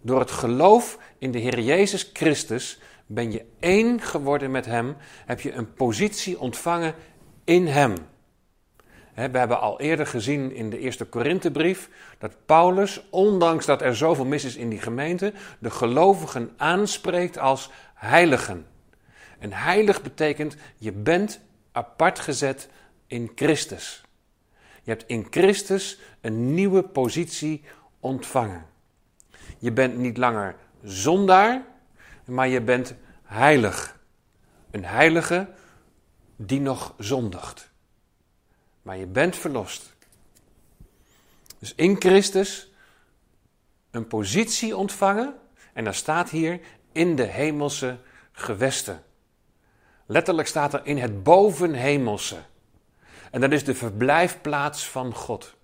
Door 0.00 0.20
het 0.20 0.30
geloof 0.30 0.98
in 1.18 1.30
de 1.30 1.38
Heer 1.38 1.60
Jezus 1.60 2.10
Christus 2.12 2.80
ben 3.06 3.32
je 3.32 3.44
één 3.60 4.00
geworden 4.00 4.50
met 4.50 4.66
Hem, 4.66 4.96
heb 5.26 5.40
je 5.40 5.52
een 5.52 5.72
positie 5.72 6.40
ontvangen 6.40 6.94
in 7.44 7.66
Hem. 7.66 7.94
We 9.18 9.38
hebben 9.38 9.60
al 9.60 9.80
eerder 9.80 10.06
gezien 10.06 10.52
in 10.52 10.70
de 10.70 10.78
eerste 10.78 11.04
Korinthebrief 11.04 11.90
dat 12.18 12.36
Paulus, 12.46 13.02
ondanks 13.10 13.66
dat 13.66 13.82
er 13.82 13.96
zoveel 13.96 14.24
mis 14.24 14.44
is 14.44 14.56
in 14.56 14.68
die 14.68 14.80
gemeente, 14.80 15.32
de 15.58 15.70
gelovigen 15.70 16.50
aanspreekt 16.56 17.38
als 17.38 17.70
heiligen. 17.94 18.66
En 19.38 19.52
heilig 19.52 20.02
betekent 20.02 20.56
je 20.76 20.92
bent 20.92 21.40
apart 21.72 22.18
gezet 22.18 22.68
in 23.06 23.32
Christus. 23.34 24.02
Je 24.82 24.90
hebt 24.90 25.04
in 25.06 25.26
Christus 25.30 25.98
een 26.20 26.54
nieuwe 26.54 26.82
positie 26.82 27.64
ontvangen. 28.00 28.66
Je 29.58 29.72
bent 29.72 29.96
niet 29.96 30.16
langer 30.16 30.54
zondaar, 30.82 31.62
maar 32.24 32.48
je 32.48 32.60
bent 32.60 32.94
heilig. 33.22 33.98
Een 34.70 34.84
heilige 34.84 35.48
die 36.36 36.60
nog 36.60 36.94
zondigt. 36.98 37.70
Maar 38.82 38.96
je 38.96 39.06
bent 39.06 39.36
verlost. 39.36 39.96
Dus 41.58 41.74
in 41.74 41.96
Christus 41.98 42.70
een 43.90 44.06
positie 44.06 44.76
ontvangen. 44.76 45.34
En 45.72 45.84
dan 45.84 45.94
staat 45.94 46.30
hier 46.30 46.60
in 46.92 47.16
de 47.16 47.22
hemelse 47.22 47.98
gewesten. 48.32 49.02
Letterlijk 50.06 50.48
staat 50.48 50.74
er 50.74 50.80
in 50.84 50.98
het 50.98 51.22
bovenhemelse. 51.22 52.36
En 53.30 53.40
dat 53.40 53.52
is 53.52 53.64
de 53.64 53.74
verblijfplaats 53.74 54.88
van 54.88 55.14
God. 55.14 55.56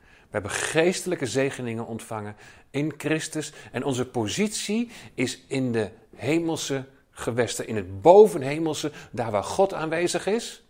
We 0.00 0.38
hebben 0.38 0.50
geestelijke 0.50 1.26
zegeningen 1.26 1.86
ontvangen 1.86 2.36
in 2.70 2.94
Christus. 2.96 3.52
En 3.72 3.84
onze 3.84 4.06
positie 4.06 4.90
is 5.14 5.40
in 5.46 5.72
de 5.72 5.90
hemelse 6.14 6.84
gewesten. 7.10 7.66
In 7.66 7.76
het 7.76 8.02
bovenhemelse, 8.02 8.92
daar 9.10 9.30
waar 9.30 9.44
God 9.44 9.74
aanwezig 9.74 10.26
is. 10.26 10.61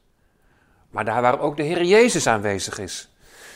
Maar 0.92 1.04
daar 1.04 1.22
waar 1.22 1.40
ook 1.40 1.56
de 1.56 1.62
Heer 1.62 1.84
Jezus 1.84 2.26
aanwezig 2.26 2.78
is. 2.78 3.08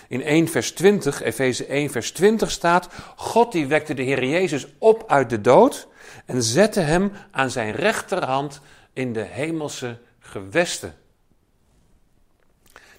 In 0.08 0.22
1 0.22 0.48
vers 0.48 0.72
20, 0.72 1.22
Efeze 1.22 1.66
1 1.66 1.90
vers 1.90 2.12
20 2.12 2.50
staat: 2.50 2.88
God 3.16 3.52
die 3.52 3.66
wekte 3.66 3.94
de 3.94 4.02
Heer 4.02 4.24
Jezus 4.24 4.66
op 4.78 5.04
uit 5.10 5.30
de 5.30 5.40
dood 5.40 5.88
en 6.24 6.42
zette 6.42 6.80
hem 6.80 7.12
aan 7.30 7.50
zijn 7.50 7.72
rechterhand 7.72 8.60
in 8.92 9.12
de 9.12 9.22
hemelse 9.22 9.98
gewesten. 10.18 10.94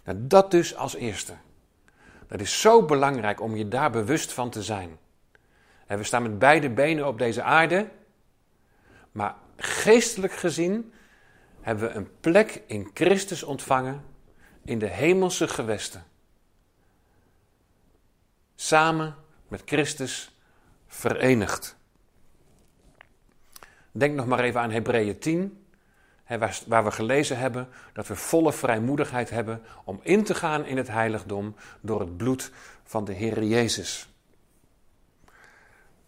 Nou, 0.03 0.17
dat 0.22 0.51
dus 0.51 0.75
als 0.75 0.96
eerste. 0.96 1.34
Dat 2.27 2.39
is 2.39 2.62
zo 2.62 2.86
belangrijk 2.86 3.41
om 3.41 3.56
je 3.56 3.67
daar 3.67 3.91
bewust 3.91 4.34
van 4.34 4.50
te 4.50 4.63
zijn. 4.63 4.98
we 5.88 6.03
staan 6.03 6.24
met 6.24 6.39
beide 6.39 6.70
benen 6.70 7.08
op 7.08 7.17
deze 7.17 7.41
aarde, 7.41 7.89
maar 9.12 9.36
geestelijk 9.58 10.34
gezien 10.34 10.94
hebben 11.62 11.88
we 11.88 11.96
een 11.96 12.10
plek 12.20 12.62
in 12.67 12.91
Christus 12.94 13.44
ontvangen 13.44 14.03
in 14.67 14.79
de 14.79 14.88
hemelse 14.88 15.47
gewesten. 15.47 16.03
Samen 18.55 19.15
met 19.47 19.62
Christus 19.65 20.38
verenigd. 20.88 21.75
Denk 23.91 24.15
nog 24.15 24.25
maar 24.25 24.39
even 24.39 24.62
aan 24.62 24.71
Hebreeën 24.71 25.19
10, 25.19 25.65
waar 26.67 26.83
we 26.83 26.91
gelezen 26.91 27.38
hebben 27.38 27.69
dat 27.93 28.07
we 28.07 28.15
volle 28.15 28.53
vrijmoedigheid 28.53 29.29
hebben 29.29 29.62
om 29.83 30.00
in 30.03 30.24
te 30.24 30.36
gaan 30.36 30.65
in 30.65 30.77
het 30.77 30.88
heiligdom 30.88 31.55
door 31.81 32.00
het 32.00 32.17
bloed 32.17 32.51
van 32.83 33.05
de 33.05 33.13
Heer 33.13 33.43
Jezus. 33.43 34.09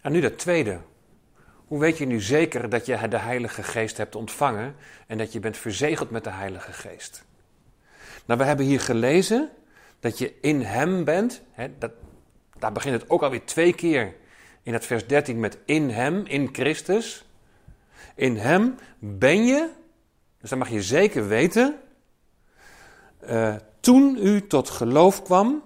En 0.01 0.11
nu 0.11 0.21
dat 0.21 0.37
tweede. 0.37 0.79
Hoe 1.67 1.79
weet 1.79 1.97
je 1.97 2.05
nu 2.05 2.21
zeker 2.21 2.69
dat 2.69 2.85
je 2.85 3.07
de 3.07 3.17
Heilige 3.17 3.63
Geest 3.63 3.97
hebt 3.97 4.15
ontvangen 4.15 4.75
en 5.07 5.17
dat 5.17 5.33
je 5.33 5.39
bent 5.39 5.57
verzegeld 5.57 6.09
met 6.09 6.23
de 6.23 6.29
Heilige 6.29 6.73
Geest? 6.73 7.27
Nou, 8.29 8.41
we 8.41 8.47
hebben 8.47 8.65
hier 8.65 8.79
gelezen 8.79 9.49
dat 9.99 10.17
je 10.17 10.33
in 10.41 10.61
Hem 10.61 11.03
bent. 11.03 11.41
dat, 11.79 11.91
daar 12.59 12.71
begint 12.71 13.01
het 13.01 13.09
ook 13.09 13.21
alweer 13.21 13.45
twee 13.45 13.73
keer 13.73 14.15
in 14.63 14.73
het 14.73 14.85
vers 14.85 15.07
13 15.07 15.39
met 15.39 15.57
in 15.65 15.89
Hem, 15.89 16.25
in 16.25 16.49
Christus. 16.51 17.25
In 18.15 18.37
Hem 18.37 18.75
ben 18.99 19.45
je, 19.45 19.69
dus 20.41 20.49
dan 20.49 20.59
mag 20.59 20.69
je 20.69 20.81
zeker 20.81 21.27
weten, 21.27 21.79
uh, 23.29 23.55
toen 23.79 24.17
u 24.21 24.47
tot 24.47 24.69
geloof 24.69 25.23
kwam, 25.23 25.63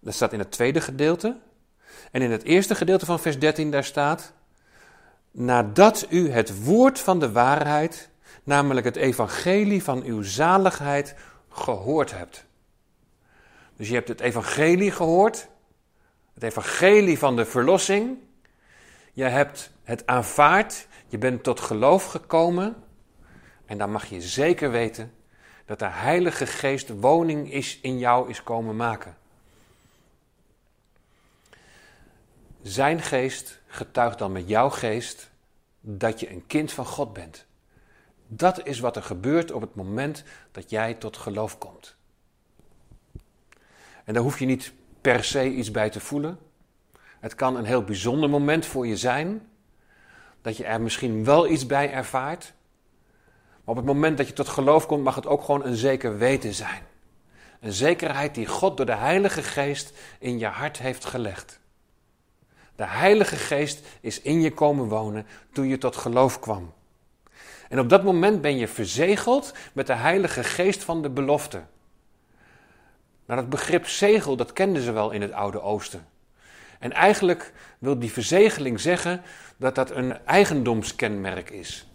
dat 0.00 0.14
staat 0.14 0.32
in 0.32 0.38
het 0.38 0.50
tweede 0.50 0.80
gedeelte, 0.80 1.36
en 2.10 2.22
in 2.22 2.30
het 2.30 2.42
eerste 2.42 2.74
gedeelte 2.74 3.06
van 3.06 3.20
vers 3.20 3.38
13 3.38 3.70
daar 3.70 3.84
staat, 3.84 4.32
nadat 5.30 6.06
u 6.10 6.30
het 6.30 6.64
woord 6.64 7.00
van 7.00 7.20
de 7.20 7.32
waarheid, 7.32 8.10
namelijk 8.46 8.86
het 8.86 8.96
evangelie 8.96 9.82
van 9.82 10.02
uw 10.02 10.22
zaligheid, 10.22 11.14
gehoord 11.48 12.10
hebt. 12.10 12.44
Dus 13.76 13.88
je 13.88 13.94
hebt 13.94 14.08
het 14.08 14.20
evangelie 14.20 14.90
gehoord, 14.90 15.48
het 16.34 16.42
evangelie 16.42 17.18
van 17.18 17.36
de 17.36 17.44
verlossing. 17.44 18.18
Je 19.12 19.24
hebt 19.24 19.70
het 19.82 20.06
aanvaard, 20.06 20.86
je 21.06 21.18
bent 21.18 21.42
tot 21.42 21.60
geloof 21.60 22.04
gekomen. 22.04 22.76
En 23.66 23.78
dan 23.78 23.90
mag 23.90 24.06
je 24.06 24.20
zeker 24.20 24.70
weten 24.70 25.12
dat 25.64 25.78
de 25.78 25.88
Heilige 25.88 26.46
Geest 26.46 27.00
woning 27.00 27.52
is 27.52 27.78
in 27.80 27.98
jou 27.98 28.30
is 28.30 28.42
komen 28.42 28.76
maken. 28.76 29.16
Zijn 32.62 33.02
geest 33.02 33.60
getuigt 33.66 34.18
dan 34.18 34.32
met 34.32 34.48
jouw 34.48 34.70
geest 34.70 35.30
dat 35.80 36.20
je 36.20 36.30
een 36.30 36.46
kind 36.46 36.72
van 36.72 36.86
God 36.86 37.12
bent. 37.12 37.45
Dat 38.26 38.66
is 38.66 38.80
wat 38.80 38.96
er 38.96 39.02
gebeurt 39.02 39.52
op 39.52 39.60
het 39.60 39.74
moment 39.74 40.24
dat 40.52 40.70
jij 40.70 40.94
tot 40.94 41.16
geloof 41.16 41.58
komt. 41.58 41.96
En 44.04 44.14
daar 44.14 44.22
hoef 44.22 44.38
je 44.38 44.46
niet 44.46 44.72
per 45.00 45.24
se 45.24 45.50
iets 45.50 45.70
bij 45.70 45.90
te 45.90 46.00
voelen. 46.00 46.38
Het 47.20 47.34
kan 47.34 47.56
een 47.56 47.64
heel 47.64 47.84
bijzonder 47.84 48.30
moment 48.30 48.66
voor 48.66 48.86
je 48.86 48.96
zijn, 48.96 49.48
dat 50.42 50.56
je 50.56 50.64
er 50.64 50.80
misschien 50.80 51.24
wel 51.24 51.48
iets 51.48 51.66
bij 51.66 51.92
ervaart. 51.92 52.52
Maar 53.64 53.74
op 53.74 53.76
het 53.76 53.84
moment 53.84 54.16
dat 54.16 54.26
je 54.26 54.32
tot 54.32 54.48
geloof 54.48 54.86
komt, 54.86 55.04
mag 55.04 55.14
het 55.14 55.26
ook 55.26 55.44
gewoon 55.44 55.64
een 55.64 55.76
zeker 55.76 56.18
weten 56.18 56.54
zijn. 56.54 56.82
Een 57.60 57.72
zekerheid 57.72 58.34
die 58.34 58.46
God 58.46 58.76
door 58.76 58.86
de 58.86 58.94
Heilige 58.94 59.42
Geest 59.42 59.92
in 60.18 60.38
je 60.38 60.46
hart 60.46 60.78
heeft 60.78 61.04
gelegd. 61.04 61.60
De 62.76 62.86
Heilige 62.86 63.36
Geest 63.36 63.86
is 64.00 64.20
in 64.20 64.40
je 64.40 64.52
komen 64.52 64.88
wonen 64.88 65.26
toen 65.52 65.68
je 65.68 65.78
tot 65.78 65.96
geloof 65.96 66.38
kwam. 66.38 66.72
En 67.68 67.78
op 67.78 67.88
dat 67.88 68.02
moment 68.02 68.40
ben 68.40 68.56
je 68.56 68.68
verzegeld 68.68 69.52
met 69.72 69.86
de 69.86 69.94
Heilige 69.94 70.44
Geest 70.44 70.84
van 70.84 71.02
de 71.02 71.10
belofte. 71.10 71.62
Nou, 73.26 73.40
dat 73.40 73.48
begrip 73.48 73.86
zegel, 73.86 74.36
dat 74.36 74.52
kenden 74.52 74.82
ze 74.82 74.92
wel 74.92 75.10
in 75.10 75.22
het 75.22 75.32
Oude 75.32 75.60
Oosten. 75.60 76.06
En 76.78 76.92
eigenlijk 76.92 77.52
wil 77.78 77.98
die 77.98 78.12
verzegeling 78.12 78.80
zeggen 78.80 79.22
dat 79.56 79.74
dat 79.74 79.90
een 79.90 80.26
eigendomskenmerk 80.26 81.50
is. 81.50 81.86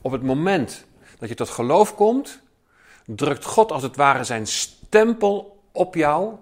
Op 0.00 0.12
het 0.12 0.22
moment 0.22 0.84
dat 1.18 1.28
je 1.28 1.34
tot 1.34 1.48
geloof 1.48 1.94
komt, 1.94 2.40
drukt 3.04 3.44
God 3.44 3.72
als 3.72 3.82
het 3.82 3.96
ware 3.96 4.24
zijn 4.24 4.46
stempel 4.46 5.62
op 5.72 5.94
jou 5.94 6.34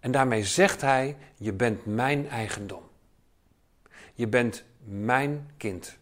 en 0.00 0.12
daarmee 0.12 0.44
zegt 0.44 0.80
hij: 0.80 1.16
Je 1.36 1.52
bent 1.52 1.86
mijn 1.86 2.28
eigendom. 2.28 2.82
Je 4.14 4.28
bent 4.28 4.64
mijn 4.84 5.50
kind. 5.56 5.96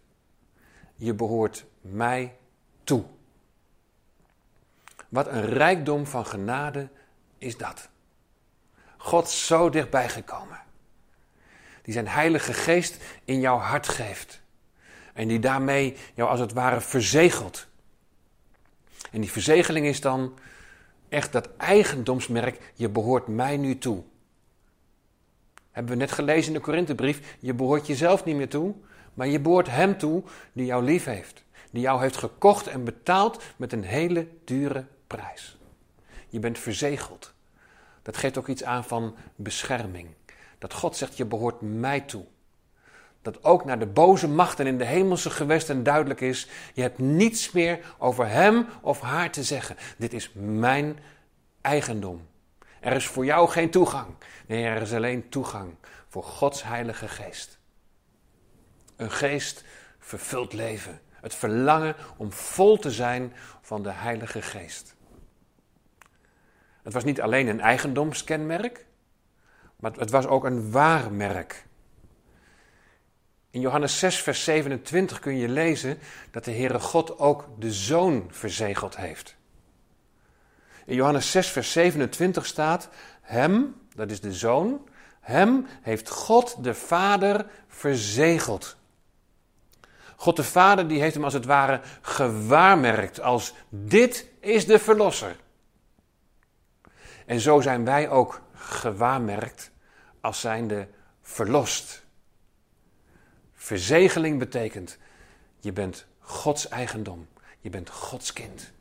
Je 0.95 1.15
behoort 1.15 1.65
mij 1.81 2.37
toe. 2.85 3.05
Wat 5.09 5.27
een 5.27 5.45
rijkdom 5.45 6.07
van 6.07 6.27
genade 6.27 6.89
is 7.39 7.57
dat. 7.57 7.89
God 8.97 9.31
zo 9.31 9.71
dichtbij 9.71 10.09
gekomen. 10.09 10.63
Die 11.83 11.93
zijn 11.93 12.09
Heilige 12.09 12.53
Geest 12.53 13.03
in 13.25 13.41
jouw 13.41 13.59
hart 13.59 13.89
geeft. 13.89 14.41
En 15.13 15.29
die 15.29 15.39
daarmee 15.39 15.97
jou 16.15 16.31
als 16.31 16.41
het 16.41 16.53
ware 16.53 16.81
verzegelt. 16.81 17.67
En 19.11 19.21
die 19.21 19.31
verzegeling 19.31 19.87
is 19.87 20.01
dan 20.01 20.39
echt 21.09 21.33
dat 21.33 21.49
eigendomsmerk, 21.57 22.73
je 22.75 22.89
behoort 22.89 23.27
mij 23.27 23.57
nu 23.57 23.79
toe. 23.79 24.03
Hebben 25.71 25.93
we 25.93 25.99
net 25.99 26.13
gelezen 26.13 26.47
in 26.47 26.59
de 26.59 26.65
Korinthebrief, 26.65 27.37
je 27.39 27.55
behoort 27.55 27.87
jezelf 27.87 28.25
niet 28.25 28.37
meer 28.37 28.49
toe, 28.49 28.75
maar 29.14 29.26
je 29.26 29.40
behoort 29.40 29.71
hem 29.71 29.99
toe 29.99 30.23
die 30.52 30.66
jou 30.66 30.85
lief 30.85 31.04
heeft. 31.04 31.44
Die 31.71 31.83
jou 31.83 32.00
heeft 32.00 32.16
gekocht 32.16 32.66
en 32.66 32.85
betaald 32.85 33.42
met 33.56 33.73
een 33.73 33.85
hele 33.85 34.28
dure 34.44 34.85
prijs. 35.06 35.59
Je 36.28 36.38
bent 36.38 36.59
verzegeld. 36.59 37.33
Dat 38.02 38.16
geeft 38.16 38.38
ook 38.38 38.49
iets 38.49 38.64
aan 38.64 38.85
van 38.85 39.14
bescherming. 39.37 40.09
Dat 40.59 40.73
God 40.75 40.97
zegt, 40.97 41.16
je 41.16 41.25
behoort 41.25 41.61
mij 41.61 42.00
toe. 42.00 42.25
Dat 43.23 43.44
ook 43.44 43.64
naar 43.64 43.78
de 43.78 43.87
boze 43.87 44.28
machten 44.28 44.66
in 44.66 44.78
de 44.78 44.85
hemelse 44.85 45.30
gewesten 45.30 45.83
duidelijk 45.83 46.21
is, 46.21 46.49
je 46.75 46.83
hebt 46.83 46.99
niets 46.99 47.52
meer 47.52 47.94
over 47.99 48.28
hem 48.28 48.66
of 48.80 49.00
haar 49.00 49.30
te 49.30 49.42
zeggen. 49.42 49.76
Dit 49.97 50.12
is 50.12 50.30
mijn 50.35 50.99
eigendom. 51.61 52.26
Er 52.80 52.92
is 52.92 53.06
voor 53.06 53.25
jou 53.25 53.49
geen 53.49 53.71
toegang. 53.71 54.06
Nee, 54.47 54.64
er 54.64 54.83
is 54.83 54.92
alleen 54.92 55.28
toegang 55.28 55.75
voor 56.09 56.23
Gods 56.23 56.62
Heilige 56.62 57.09
Geest. 57.09 57.59
Een 58.97 59.11
geest 59.11 59.65
vervult 59.99 60.53
leven. 60.53 61.01
Het 61.11 61.35
verlangen 61.35 61.95
om 62.17 62.33
vol 62.33 62.79
te 62.79 62.91
zijn 62.91 63.33
van 63.61 63.83
de 63.83 63.91
Heilige 63.91 64.43
Geest. 64.43 64.95
Het 66.83 66.93
was 66.93 67.05
niet 67.05 67.21
alleen 67.21 67.47
een 67.47 67.61
eigendomskenmerk, 67.61 68.87
maar 69.77 69.93
het 69.93 70.11
was 70.11 70.27
ook 70.27 70.45
een 70.45 70.71
waarmerk. 70.71 71.67
In 73.51 73.61
Johannes 73.61 73.99
6, 73.99 74.23
vers 74.23 74.45
27 74.45 75.19
kun 75.19 75.37
je 75.37 75.49
lezen 75.49 75.99
dat 76.31 76.45
de 76.45 76.53
Heere 76.53 76.81
God 76.81 77.19
ook 77.19 77.49
de 77.59 77.73
Zoon 77.73 78.29
verzegeld 78.31 78.97
heeft. 78.97 79.37
In 80.87 80.95
Johannes 80.95 81.31
6, 81.31 81.49
vers 81.49 81.73
27 81.73 82.47
staat: 82.47 82.89
Hem, 83.21 83.75
dat 83.95 84.11
is 84.11 84.21
de 84.21 84.33
Zoon, 84.33 84.89
hem 85.21 85.67
heeft 85.83 86.09
God 86.09 86.65
de 86.65 86.75
Vader 86.75 87.47
verzegeld. 87.69 88.77
God 90.25 90.37
de 90.37 90.45
Vader 90.45 90.88
die 90.88 91.00
heeft 91.00 91.14
hem 91.14 91.25
als 91.25 91.33
het 91.33 91.45
ware 91.45 91.81
gewaarmerkt 92.00 93.21
als 93.21 93.54
dit 93.69 94.28
is 94.40 94.66
de 94.66 94.78
Verlosser. 94.78 95.37
En 97.26 97.40
zo 97.40 97.61
zijn 97.61 97.85
wij 97.85 98.09
ook 98.09 98.40
gewaarmerkt 98.54 99.71
als 100.21 100.40
zijnde 100.40 100.88
verlost. 101.23 102.04
Verzegeling 103.54 104.38
betekent, 104.38 104.99
je 105.61 105.73
bent 105.73 106.07
Gods 106.19 106.69
eigendom, 106.69 107.28
je 107.61 107.71
bent 107.71 107.90
Gods 107.90 108.33
kind. 108.33 108.73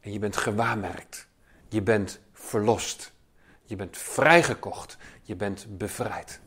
En 0.00 0.12
je 0.12 0.18
bent 0.18 0.36
gewaarmerkt, 0.36 1.28
je 1.68 1.82
bent 1.82 2.20
verlost, 2.32 3.12
je 3.64 3.76
bent 3.76 3.96
vrijgekocht, 3.96 4.96
je 5.22 5.36
bent 5.36 5.66
bevrijd. 5.68 6.40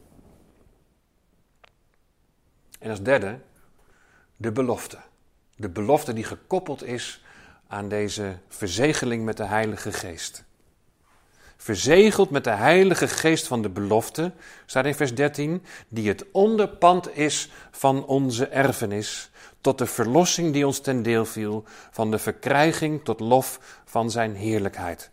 En 2.79 2.89
als 2.89 3.01
derde, 3.01 3.39
de 4.35 4.51
belofte. 4.51 4.97
De 5.55 5.69
belofte 5.69 6.13
die 6.13 6.23
gekoppeld 6.23 6.83
is 6.83 7.23
aan 7.67 7.89
deze 7.89 8.37
verzegeling 8.47 9.25
met 9.25 9.37
de 9.37 9.45
Heilige 9.45 9.91
Geest. 9.91 10.43
Verzegeld 11.57 12.29
met 12.29 12.43
de 12.43 12.49
Heilige 12.49 13.07
Geest 13.07 13.47
van 13.47 13.61
de 13.61 13.69
belofte, 13.69 14.31
staat 14.65 14.85
in 14.85 14.95
vers 14.95 15.15
13, 15.15 15.63
die 15.87 16.07
het 16.07 16.25
onderpand 16.31 17.17
is 17.17 17.49
van 17.71 18.05
onze 18.05 18.47
erfenis, 18.47 19.31
tot 19.61 19.77
de 19.77 19.85
verlossing 19.85 20.53
die 20.53 20.67
ons 20.67 20.79
ten 20.79 21.03
deel 21.03 21.25
viel, 21.25 21.63
van 21.91 22.11
de 22.11 22.19
verkrijging 22.19 23.03
tot 23.03 23.19
lof 23.19 23.81
van 23.85 24.11
zijn 24.11 24.35
heerlijkheid. 24.35 25.11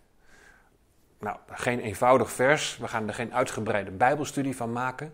Nou, 1.18 1.36
geen 1.46 1.80
eenvoudig 1.80 2.30
vers, 2.30 2.78
we 2.78 2.88
gaan 2.88 3.08
er 3.08 3.14
geen 3.14 3.34
uitgebreide 3.34 3.90
Bijbelstudie 3.90 4.56
van 4.56 4.72
maken. 4.72 5.12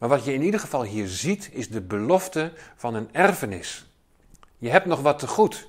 Maar 0.00 0.08
wat 0.08 0.24
je 0.24 0.32
in 0.32 0.42
ieder 0.42 0.60
geval 0.60 0.82
hier 0.82 1.08
ziet, 1.08 1.50
is 1.52 1.68
de 1.68 1.80
belofte 1.80 2.52
van 2.76 2.94
een 2.94 3.08
erfenis. 3.12 3.86
Je 4.58 4.70
hebt 4.70 4.86
nog 4.86 5.00
wat 5.00 5.18
te 5.18 5.26
goed. 5.26 5.68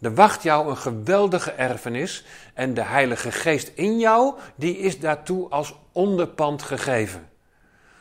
Er 0.00 0.14
wacht 0.14 0.42
jou 0.42 0.68
een 0.68 0.76
geweldige 0.76 1.50
erfenis 1.50 2.24
en 2.54 2.74
de 2.74 2.82
Heilige 2.82 3.32
Geest 3.32 3.68
in 3.74 3.98
jou, 3.98 4.34
die 4.54 4.78
is 4.78 4.98
daartoe 5.00 5.48
als 5.48 5.74
onderpand 5.92 6.62
gegeven. 6.62 7.28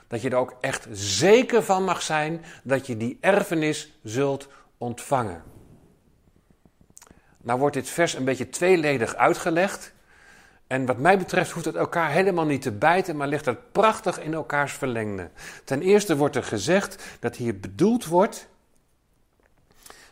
Dat 0.07 0.21
je 0.21 0.29
er 0.29 0.37
ook 0.37 0.55
echt 0.61 0.87
zeker 0.91 1.63
van 1.63 1.83
mag 1.83 2.01
zijn 2.01 2.45
dat 2.63 2.87
je 2.87 2.97
die 2.97 3.17
erfenis 3.21 3.97
zult 4.03 4.47
ontvangen. 4.77 5.43
Nou 7.41 7.59
wordt 7.59 7.75
dit 7.75 7.89
vers 7.89 8.13
een 8.13 8.25
beetje 8.25 8.49
tweeledig 8.49 9.15
uitgelegd. 9.15 9.93
En 10.67 10.85
wat 10.85 10.97
mij 10.97 11.17
betreft 11.17 11.51
hoeft 11.51 11.65
het 11.65 11.75
elkaar 11.75 12.09
helemaal 12.09 12.45
niet 12.45 12.61
te 12.61 12.71
bijten, 12.71 13.15
maar 13.15 13.27
ligt 13.27 13.45
het 13.45 13.71
prachtig 13.71 14.19
in 14.19 14.33
elkaars 14.33 14.73
verlengde. 14.73 15.29
Ten 15.63 15.81
eerste 15.81 16.17
wordt 16.17 16.35
er 16.35 16.43
gezegd 16.43 17.03
dat 17.19 17.35
hier 17.35 17.59
bedoeld 17.59 18.05
wordt 18.05 18.47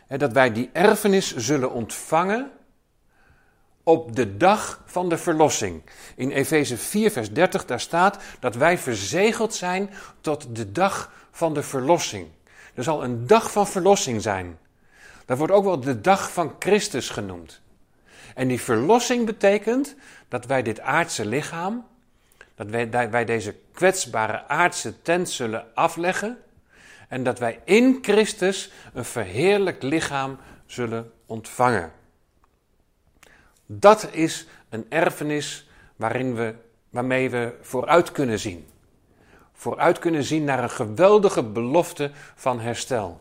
dat 0.08 0.32
wij 0.32 0.52
die 0.52 0.70
erfenis 0.72 1.36
zullen 1.36 1.72
ontvangen 1.72 2.50
op 3.82 4.16
de 4.16 4.36
dag 4.36 4.82
van 4.84 5.08
de 5.08 5.18
verlossing. 5.18 5.82
In 6.16 6.30
Efeze 6.30 6.76
4, 6.76 7.10
vers 7.10 7.32
30, 7.32 7.64
daar 7.64 7.80
staat 7.80 8.18
dat 8.40 8.54
wij 8.54 8.78
verzegeld 8.78 9.54
zijn 9.54 9.90
tot 10.20 10.56
de 10.56 10.72
dag 10.72 11.12
van 11.30 11.54
de 11.54 11.62
verlossing. 11.62 12.28
Er 12.74 12.82
zal 12.82 13.04
een 13.04 13.26
dag 13.26 13.52
van 13.52 13.66
verlossing 13.66 14.22
zijn. 14.22 14.58
Dat 15.24 15.38
wordt 15.38 15.52
ook 15.52 15.64
wel 15.64 15.80
de 15.80 16.00
dag 16.00 16.32
van 16.32 16.54
Christus 16.58 17.08
genoemd. 17.08 17.62
En 18.34 18.48
die 18.48 18.60
verlossing 18.60 19.26
betekent 19.26 19.94
dat 20.28 20.46
wij 20.46 20.62
dit 20.62 20.80
aardse 20.80 21.26
lichaam, 21.26 21.86
dat 22.54 22.70
wij, 23.10 23.24
deze 23.24 23.54
kwetsbare 23.72 24.48
aardse 24.48 25.02
tent 25.02 25.30
zullen 25.30 25.66
afleggen 25.74 26.38
en 27.08 27.22
dat 27.22 27.38
wij 27.38 27.60
in 27.64 27.98
Christus 28.02 28.70
een 28.92 29.04
verheerlijk 29.04 29.82
lichaam 29.82 30.38
zullen 30.66 31.12
ontvangen. 31.26 31.92
Dat 33.66 34.08
is 34.12 34.46
een 34.68 34.86
erfenis 34.88 35.68
waarin 35.96 36.34
we, 36.34 36.54
waarmee 36.90 37.30
we 37.30 37.54
vooruit 37.60 38.12
kunnen 38.12 38.38
zien. 38.38 38.66
Vooruit 39.52 39.98
kunnen 39.98 40.24
zien 40.24 40.44
naar 40.44 40.62
een 40.62 40.70
geweldige 40.70 41.42
belofte 41.42 42.10
van 42.34 42.60
herstel. 42.60 43.20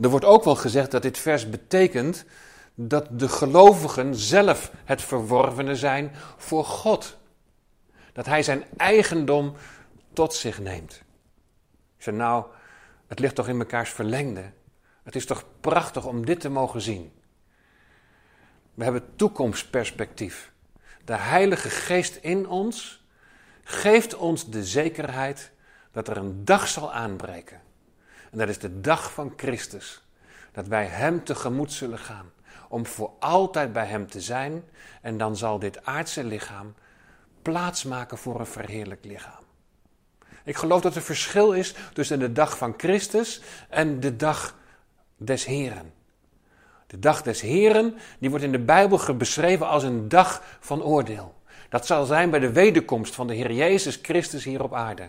Er 0.00 0.08
wordt 0.08 0.24
ook 0.24 0.44
wel 0.44 0.56
gezegd 0.56 0.90
dat 0.90 1.02
dit 1.02 1.18
vers 1.18 1.48
betekent 1.48 2.24
dat 2.74 3.18
de 3.18 3.28
gelovigen 3.28 4.14
zelf 4.14 4.72
het 4.84 5.02
verworvene 5.02 5.76
zijn 5.76 6.12
voor 6.36 6.64
God. 6.64 7.16
Dat 8.12 8.26
hij 8.26 8.42
zijn 8.42 8.64
eigendom 8.76 9.54
tot 10.12 10.34
zich 10.34 10.58
neemt. 10.58 11.02
Ik 11.98 12.12
nou, 12.12 12.46
het 13.06 13.18
ligt 13.18 13.34
toch 13.34 13.48
in 13.48 13.56
mekaars 13.56 13.90
verlengde. 13.90 14.52
Het 15.02 15.16
is 15.16 15.26
toch 15.26 15.44
prachtig 15.60 16.06
om 16.06 16.26
dit 16.26 16.40
te 16.40 16.48
mogen 16.48 16.80
zien. 16.80 17.12
We 18.74 18.84
hebben 18.84 19.16
toekomstperspectief. 19.16 20.52
De 21.04 21.16
Heilige 21.16 21.70
Geest 21.70 22.16
in 22.16 22.48
ons 22.48 23.04
geeft 23.64 24.14
ons 24.14 24.50
de 24.50 24.64
zekerheid 24.64 25.52
dat 25.92 26.08
er 26.08 26.16
een 26.16 26.44
dag 26.44 26.68
zal 26.68 26.92
aanbreken. 26.92 27.60
En 28.30 28.38
dat 28.38 28.48
is 28.48 28.58
de 28.58 28.80
dag 28.80 29.12
van 29.12 29.32
Christus. 29.36 30.06
Dat 30.52 30.66
wij 30.66 30.86
Hem 30.86 31.24
tegemoet 31.24 31.72
zullen 31.72 31.98
gaan 31.98 32.32
om 32.68 32.86
voor 32.86 33.10
altijd 33.18 33.72
bij 33.72 33.86
Hem 33.86 34.06
te 34.06 34.20
zijn. 34.20 34.64
En 35.00 35.18
dan 35.18 35.36
zal 35.36 35.58
dit 35.58 35.84
aardse 35.84 36.24
lichaam 36.24 36.74
plaatsmaken 37.42 38.18
voor 38.18 38.40
een 38.40 38.46
verheerlijk 38.46 39.04
lichaam. 39.04 39.42
Ik 40.44 40.56
geloof 40.56 40.80
dat 40.80 40.94
er 40.94 41.02
verschil 41.02 41.52
is 41.52 41.74
tussen 41.92 42.18
de 42.18 42.32
dag 42.32 42.56
van 42.58 42.74
Christus 42.76 43.42
en 43.68 44.00
de 44.00 44.16
dag 44.16 44.56
des 45.16 45.44
Heren. 45.44 45.92
De 46.86 46.98
dag 46.98 47.22
des 47.22 47.40
Heren, 47.40 47.94
die 48.18 48.30
wordt 48.30 48.44
in 48.44 48.52
de 48.52 48.58
Bijbel 48.58 49.16
beschreven 49.16 49.68
als 49.68 49.82
een 49.82 50.08
dag 50.08 50.42
van 50.60 50.82
oordeel. 50.82 51.34
Dat 51.68 51.86
zal 51.86 52.04
zijn 52.04 52.30
bij 52.30 52.40
de 52.40 52.52
wederkomst 52.52 53.14
van 53.14 53.26
de 53.26 53.34
Heer 53.34 53.52
Jezus 53.52 53.98
Christus 54.02 54.44
hier 54.44 54.62
op 54.62 54.74
aarde. 54.74 55.08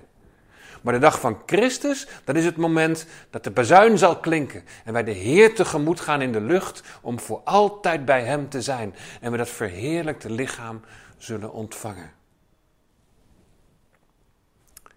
Maar 0.83 0.93
de 0.93 0.99
dag 0.99 1.19
van 1.19 1.41
Christus, 1.45 2.07
dat 2.23 2.35
is 2.35 2.45
het 2.45 2.57
moment 2.57 3.05
dat 3.29 3.43
de 3.43 3.51
bazuin 3.51 3.97
zal 3.97 4.19
klinken. 4.19 4.63
En 4.85 4.93
wij 4.93 5.03
de 5.03 5.11
Heer 5.11 5.55
tegemoet 5.55 5.99
gaan 5.99 6.21
in 6.21 6.31
de 6.31 6.41
lucht 6.41 6.83
om 7.01 7.19
voor 7.19 7.41
altijd 7.43 8.05
bij 8.05 8.23
Hem 8.23 8.49
te 8.49 8.61
zijn. 8.61 8.95
En 9.21 9.31
we 9.31 9.37
dat 9.37 9.49
verheerlijkte 9.49 10.29
lichaam 10.29 10.81
zullen 11.17 11.53
ontvangen. 11.53 12.11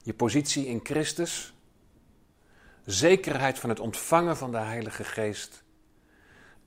Je 0.02 0.14
positie 0.14 0.66
in 0.66 0.80
Christus, 0.82 1.54
zekerheid 2.84 3.58
van 3.58 3.68
het 3.68 3.80
ontvangen 3.80 4.36
van 4.36 4.50
de 4.50 4.58
Heilige 4.58 5.04
Geest 5.04 5.62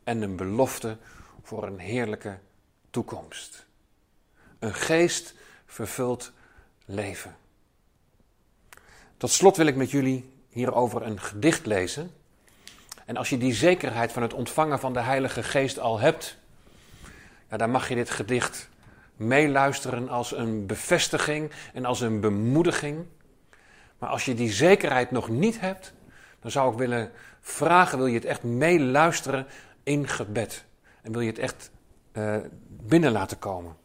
en 0.04 0.22
een 0.22 0.36
belofte 0.36 0.98
voor 1.42 1.64
een 1.64 1.80
heerlijke 1.80 2.40
toekomst. 2.90 3.66
Een 4.60 4.74
geest 4.74 5.34
vervuld 5.66 6.32
leven. 6.86 7.36
Tot 9.20 9.32
slot 9.32 9.58
wil 9.58 9.66
ik 9.66 9.76
met 9.76 9.92
jullie 9.92 10.34
hierover 10.50 11.02
een 11.02 11.20
gedicht 11.20 11.66
lezen. 11.66 12.12
En 13.06 13.18
als 13.18 13.30
je 13.30 13.38
die 13.38 13.54
zekerheid 13.54 14.12
van 14.12 14.22
het 14.22 14.34
ontvangen 14.34 14.80
van 14.80 14.94
de 14.94 15.00
Heilige 15.00 15.44
Geest 15.44 15.80
al 15.80 16.00
hebt, 16.00 16.38
ja, 17.50 17.58
dan 17.58 17.72
mag 17.72 17.90
je 17.90 17.96
dit 17.96 18.10
gedicht 18.10 18.70
meeluisteren 19.16 20.10
als 20.10 20.36
een 20.36 20.66
bevestiging 20.66 21.52
en 21.74 21.86
als 21.86 22.02
een 22.02 22.20
bemoediging. 22.20 23.06
Maar 23.98 24.10
als 24.10 24.26
je 24.26 24.34
die 24.34 24.52
zekerheid 24.52 25.12
nog 25.12 25.30
niet 25.30 25.60
hebt, 25.60 25.94
dan 26.40 26.52
zou 26.52 26.72
ik 26.72 26.78
willen 26.78 27.12
vragen: 27.42 27.98
wil 27.98 28.08
je 28.08 28.16
het 28.16 28.26
echt 28.26 28.44
meeluisteren 28.44 29.48
in 29.84 30.08
gebed? 30.08 30.66
En 31.02 31.12
wil 31.12 31.22
je 31.22 31.30
het 31.30 31.40
echt 31.40 31.72
uh, 32.14 32.38
binnen 32.68 33.12
laten 33.12 33.40
komen? 33.40 33.76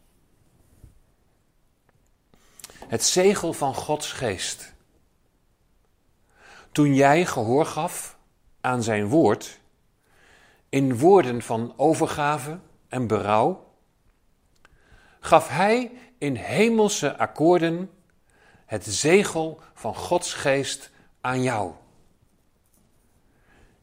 Het 2.87 3.03
zegel 3.03 3.53
van 3.53 3.73
Gods 3.73 4.11
geest. 4.11 4.73
Toen 6.75 6.95
jij 6.95 7.25
gehoor 7.25 7.65
gaf 7.65 8.17
aan 8.61 8.83
zijn 8.83 9.07
woord, 9.07 9.59
in 10.69 10.97
woorden 10.97 11.41
van 11.41 11.73
overgave 11.77 12.59
en 12.87 13.07
berouw, 13.07 13.73
gaf 15.19 15.49
hij 15.49 15.91
in 16.17 16.35
hemelse 16.35 17.17
akkoorden 17.17 17.89
het 18.65 18.85
zegel 18.85 19.59
van 19.73 19.95
Gods 19.95 20.33
geest 20.33 20.91
aan 21.21 21.41
jou. 21.41 21.71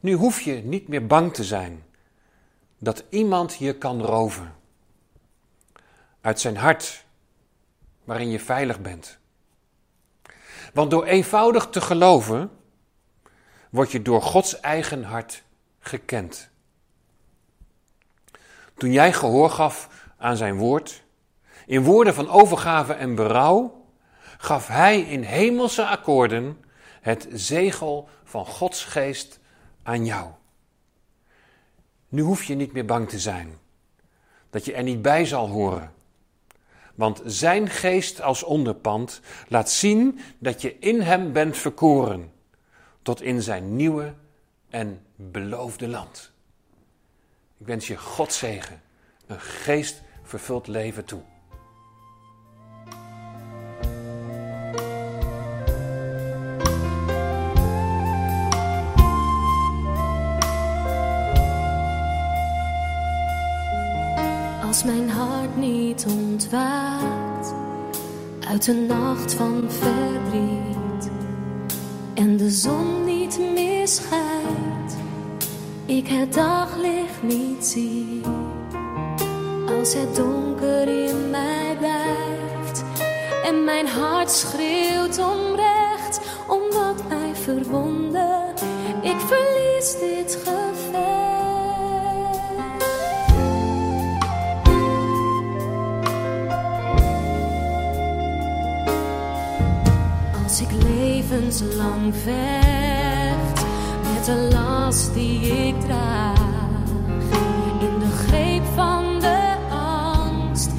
Nu 0.01 0.13
hoef 0.13 0.41
je 0.41 0.55
niet 0.55 0.89
meer 0.89 1.07
bang 1.07 1.35
te 1.35 1.45
zijn 1.45 1.85
dat 2.79 3.05
iemand 3.09 3.57
je 3.57 3.79
kan 3.79 4.03
roven. 4.03 4.55
Uit 6.21 6.41
zijn 6.41 6.57
hart, 6.57 7.05
waarin 8.05 8.31
je 8.31 8.41
veilig 8.41 8.81
bent. 8.81 9.19
Want 10.75 10.91
door 10.91 11.05
eenvoudig 11.05 11.67
te 11.67 11.81
geloven, 11.81 12.51
word 13.73 13.93
je 13.93 14.03
door 14.03 14.23
Gods 14.23 14.61
eigen 14.61 15.05
hart 15.05 15.43
gekend. 15.81 16.49
Toen 18.77 18.93
jij 18.93 19.13
gehoor 19.13 19.51
gaf 19.51 19.89
aan 20.19 20.37
zijn 20.37 20.57
woord, 20.57 21.03
in 21.67 21.83
woorden 21.85 22.15
van 22.15 22.29
overgave 22.29 22.93
en 22.93 23.15
berouw, 23.15 23.85
gaf 24.39 24.67
hij 24.67 25.01
in 25.01 25.23
hemelse 25.23 25.87
akkoorden 25.87 26.65
het 27.01 27.29
zegel 27.33 28.09
van 28.25 28.47
Gods 28.47 28.85
geest 28.85 29.39
aan 29.83 30.05
jou. 30.05 30.31
Nu 32.09 32.23
hoef 32.23 32.45
je 32.45 32.55
niet 32.55 32.73
meer 32.73 32.87
bang 32.87 33.09
te 33.09 33.19
zijn 33.19 33.59
dat 34.51 34.65
je 34.65 34.73
er 34.73 34.83
niet 34.83 35.03
bij 35.03 35.25
zal 35.25 35.49
horen. 35.49 35.93
Want 36.95 37.23
zijn 37.25 37.69
geest 37.69 38.23
als 38.23 38.43
onderpand 38.43 39.21
laat 39.49 39.71
zien 39.71 40.21
dat 40.39 40.63
je 40.63 40.79
in 40.79 41.01
hem 41.01 41.33
bent 41.33 41.57
verkoren 41.57 42.32
tot 43.03 43.23
in 43.23 43.43
zijn 43.43 43.77
nieuwe 43.77 44.15
en 44.71 45.07
beloofde 45.17 45.89
land. 45.89 46.33
Ik 47.59 47.67
wens 47.67 47.87
je 47.87 47.97
God 47.97 48.33
zegen, 48.33 48.81
een 49.27 49.41
geest 49.41 50.03
vervuld 50.23 50.67
leven 50.67 51.05
toe. 51.05 51.21
Als 64.63 64.85
mijn 64.85 65.11
hart 65.11 65.57
niet 65.57 66.05
ontwaakt 66.07 67.55
uit 68.49 68.67
een 68.67 68.87
nacht 68.87 69.35
van 69.35 69.71
verdriet 69.71 70.82
en 72.15 72.37
de 72.37 72.51
zon 72.51 73.05
niet 73.05 73.39
meer 73.55 73.89
schijnt, 73.89 74.97
ik 75.87 76.09
het 76.09 76.35
daglicht 76.35 77.23
niet 77.23 77.67
zie. 77.67 78.21
Als 79.79 79.95
het 79.95 80.17
donker 80.17 81.09
in 81.09 81.31
mij 81.31 81.77
blijft 81.79 82.85
en 83.45 83.65
mijn 83.65 83.87
hart 83.87 84.31
schreeuwt 84.31 85.19
om 85.19 85.52
levenslang 101.33 102.15
vecht 102.15 103.65
met 104.15 104.25
de 104.25 104.49
last 104.53 105.15
die 105.15 105.41
ik 105.41 105.81
draag, 105.81 106.39
in 107.81 107.99
de 107.99 108.11
greep 108.27 108.65
van 108.75 109.21
de 109.21 109.55
angst, 109.71 110.71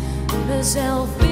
mezelf 0.47 1.22